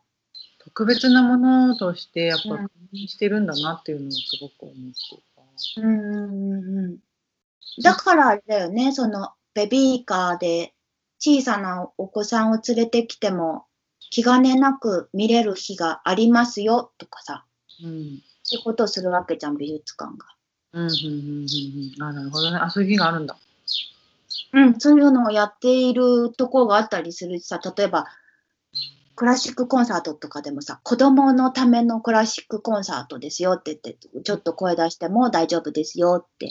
[0.58, 5.80] 特別なものとしてやっぱうん確認してるんだなっていうのをすごく思っていた。
[5.82, 6.98] うんうんうんうん
[7.82, 10.74] だからあれだよねそのベビーカーで
[11.18, 13.66] 小さなお子さんを連れてきても
[14.10, 17.44] 気兼ねなく見れる日がありますよとかさ
[17.82, 18.22] うん。
[18.42, 20.26] そういうことをするわけじゃん美術館が。
[20.72, 21.06] うん、うん、うん、う
[21.42, 21.46] ん。
[21.98, 22.56] うんあ、なるほどね。
[22.56, 23.36] あ、そういう日があるんだ。
[24.52, 28.06] うん、そういうのをやっているところがあったりするしさ、例えば、
[29.14, 36.48] クラシックコンサートとかでもさ、子供のためのクラシックコンサートですよって言って、ちょっと声出しても大丈夫ですよって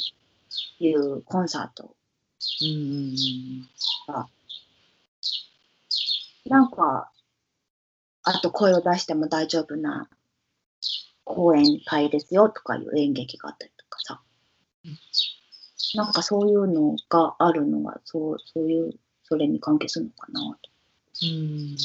[0.80, 1.96] いうコンサート。
[2.62, 3.16] うん、うん、
[4.08, 4.26] うん。
[6.46, 7.12] なんか、
[8.24, 10.08] あと声を出しても大丈夫な
[11.24, 14.22] 講演会ですよとかいう演劇があったりとかさ
[14.86, 14.98] うん。
[15.96, 20.70] なんかそういうのがあるのが、そう、そういう、それに関係するのかなと。
[21.24, 21.76] うん。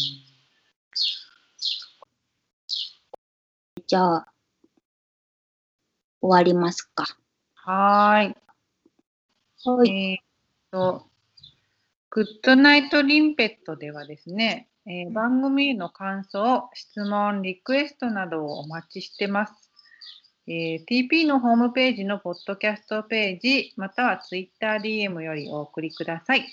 [3.86, 4.32] じゃあ、
[6.20, 7.04] 終わりますか。
[7.54, 8.36] はーい。
[9.66, 9.90] はい。
[9.90, 10.24] えーっ
[10.70, 11.06] と、
[12.10, 19.70] グッドナイトリンペットではですね、えー番組への感想、質問、リクエストなどをお待ちしてます。
[20.46, 26.46] えー TP のホームページのポッドキャストページ、または TwitterDM よりお送りください。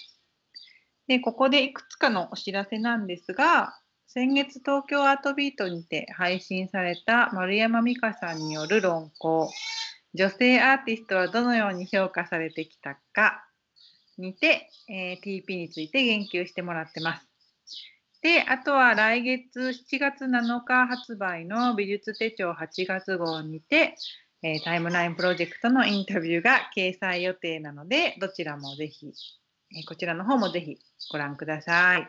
[1.08, 3.78] で、ここでいくつかのお知らせなんですが、
[4.08, 9.50] 先月東京アートビートにて配信された丸山美香さんによる論考、
[10.14, 13.46] 女性アーティストはどのように評価されてきたか
[14.18, 17.31] にて、えー TP について言及してもらってます。
[18.22, 23.96] で、あとは来月7月7日発売の美術手帳8月号にて、
[24.44, 30.78] えータイムラインプロジェクトのインタビューが掲載予定なので、どちらもぜひ、えーこちらの方もぜひ
[31.12, 32.08] ご覧ください。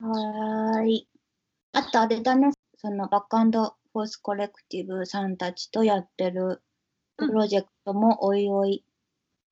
[0.00, 1.08] はーい。
[1.72, 6.62] あとあれだね、そのバックアンドフォースコレクティブさんたちとやってる
[7.16, 8.84] プロジェクトもおいおい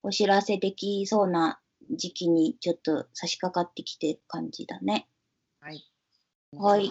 [0.02, 1.60] お知らせできそうな
[1.90, 5.08] 時期にちょっと差し掛かってきてる感じだね。
[5.60, 5.84] はい。
[6.52, 6.90] はい。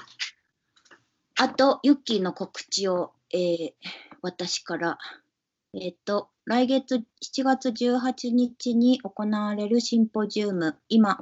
[1.35, 3.73] あと、ユッキーの告知を、えー
[4.21, 4.97] 私から。
[5.73, 11.19] えっ、と、来月7月18日に行われるシンポジウム、今、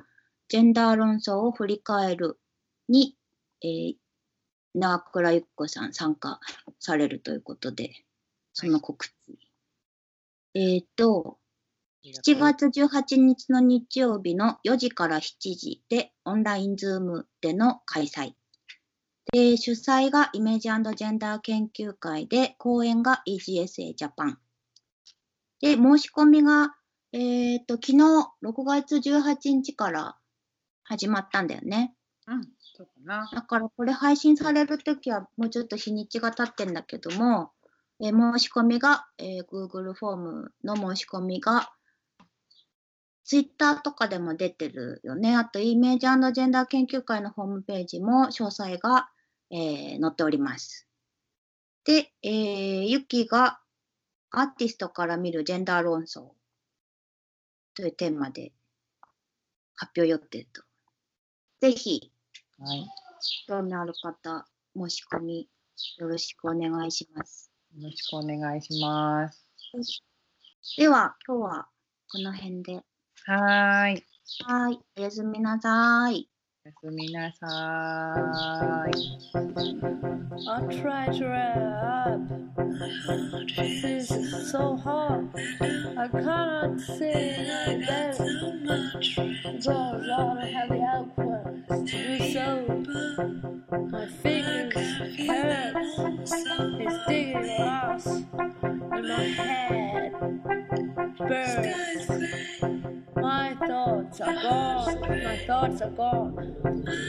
[0.47, 2.39] ジェンダー論争を振り返る
[2.87, 3.17] に、
[3.61, 3.95] えー、
[4.75, 6.39] 長倉ゆっこさん参加
[6.79, 7.91] されるということで、
[8.53, 9.11] その告知。
[10.53, 11.37] えっ、と、
[12.05, 18.33] 7月18日の日曜日の4時から7時でオンラインズームでの開催。
[19.33, 24.37] で主催がイメージジェンダー研究会で、講演が EGSA ジャパン。
[25.61, 26.75] で、申し込みが、
[27.11, 27.97] えっ、と、昨日
[28.43, 30.15] 6月18日から
[30.83, 31.95] 始まったんだよね。
[32.27, 33.29] うん、そうかな。
[33.33, 37.51] だからこれ配信されるときはもうちょっと日にちが経ってんだけども、
[37.99, 41.71] えー申し込みが、えー Google フォームの申し込みが、
[43.25, 45.35] Twitter とかでも出てるよね。
[45.35, 49.09] あと、イメージジェンダー研究会のホームページも詳細が、
[49.51, 50.87] えー載っております。
[51.83, 53.59] で、えー、ユキが
[54.31, 56.29] アーティストから見るジェンダー論争
[57.75, 58.53] というテーマで
[59.75, 60.63] 発表予定と。
[61.61, 62.11] ぜひ、
[62.59, 62.87] はい。
[63.47, 64.45] 興味ある方、
[64.75, 65.49] 申し込み
[65.97, 67.51] よろしくお願いします。
[67.75, 69.47] よろしくお願いします。
[70.77, 71.67] では、今日は
[72.11, 72.83] この辺で。
[73.26, 74.04] はーい。
[74.44, 76.28] はい、おやすみなさい。
[76.64, 79.20] おやすみなさーい。
[80.48, 82.20] I try to wrap up.
[83.56, 85.28] This is so hard.
[85.98, 87.36] I cannot say
[87.68, 88.24] it better.
[89.44, 92.64] It's all lot of heavy output to do so.
[93.90, 94.74] My fingers
[95.26, 95.76] hurt.
[96.80, 98.24] It's digging lost
[98.62, 100.12] in my head.
[101.18, 102.83] Burns.
[103.25, 105.01] My thoughts are gone.
[105.01, 106.37] My thoughts are gone.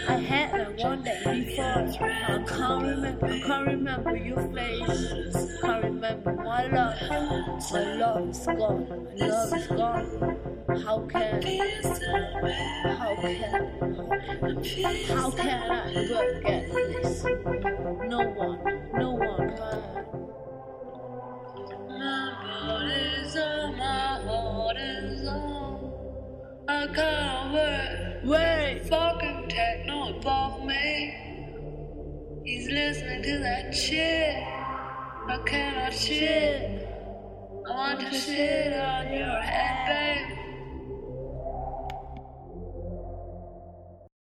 [0.08, 1.66] I had them one day before.
[1.66, 3.26] I can't remember.
[3.26, 4.88] I can't remember your face.
[4.88, 6.96] I Can't remember my love.
[7.70, 8.88] My love is gone.
[9.18, 10.38] My love is gone.
[10.86, 11.42] How can
[12.96, 13.44] how can
[15.08, 17.24] how can I forget this?
[18.08, 19.54] No one, no one.
[21.88, 25.55] My heart is on, my heart is on.
[26.68, 28.20] I can't wait.
[28.24, 31.36] Wait, fucking techno above me.
[32.44, 34.36] He's listening to that shit.
[35.28, 36.88] I cannot shit.
[37.68, 40.45] I want to sit on your head.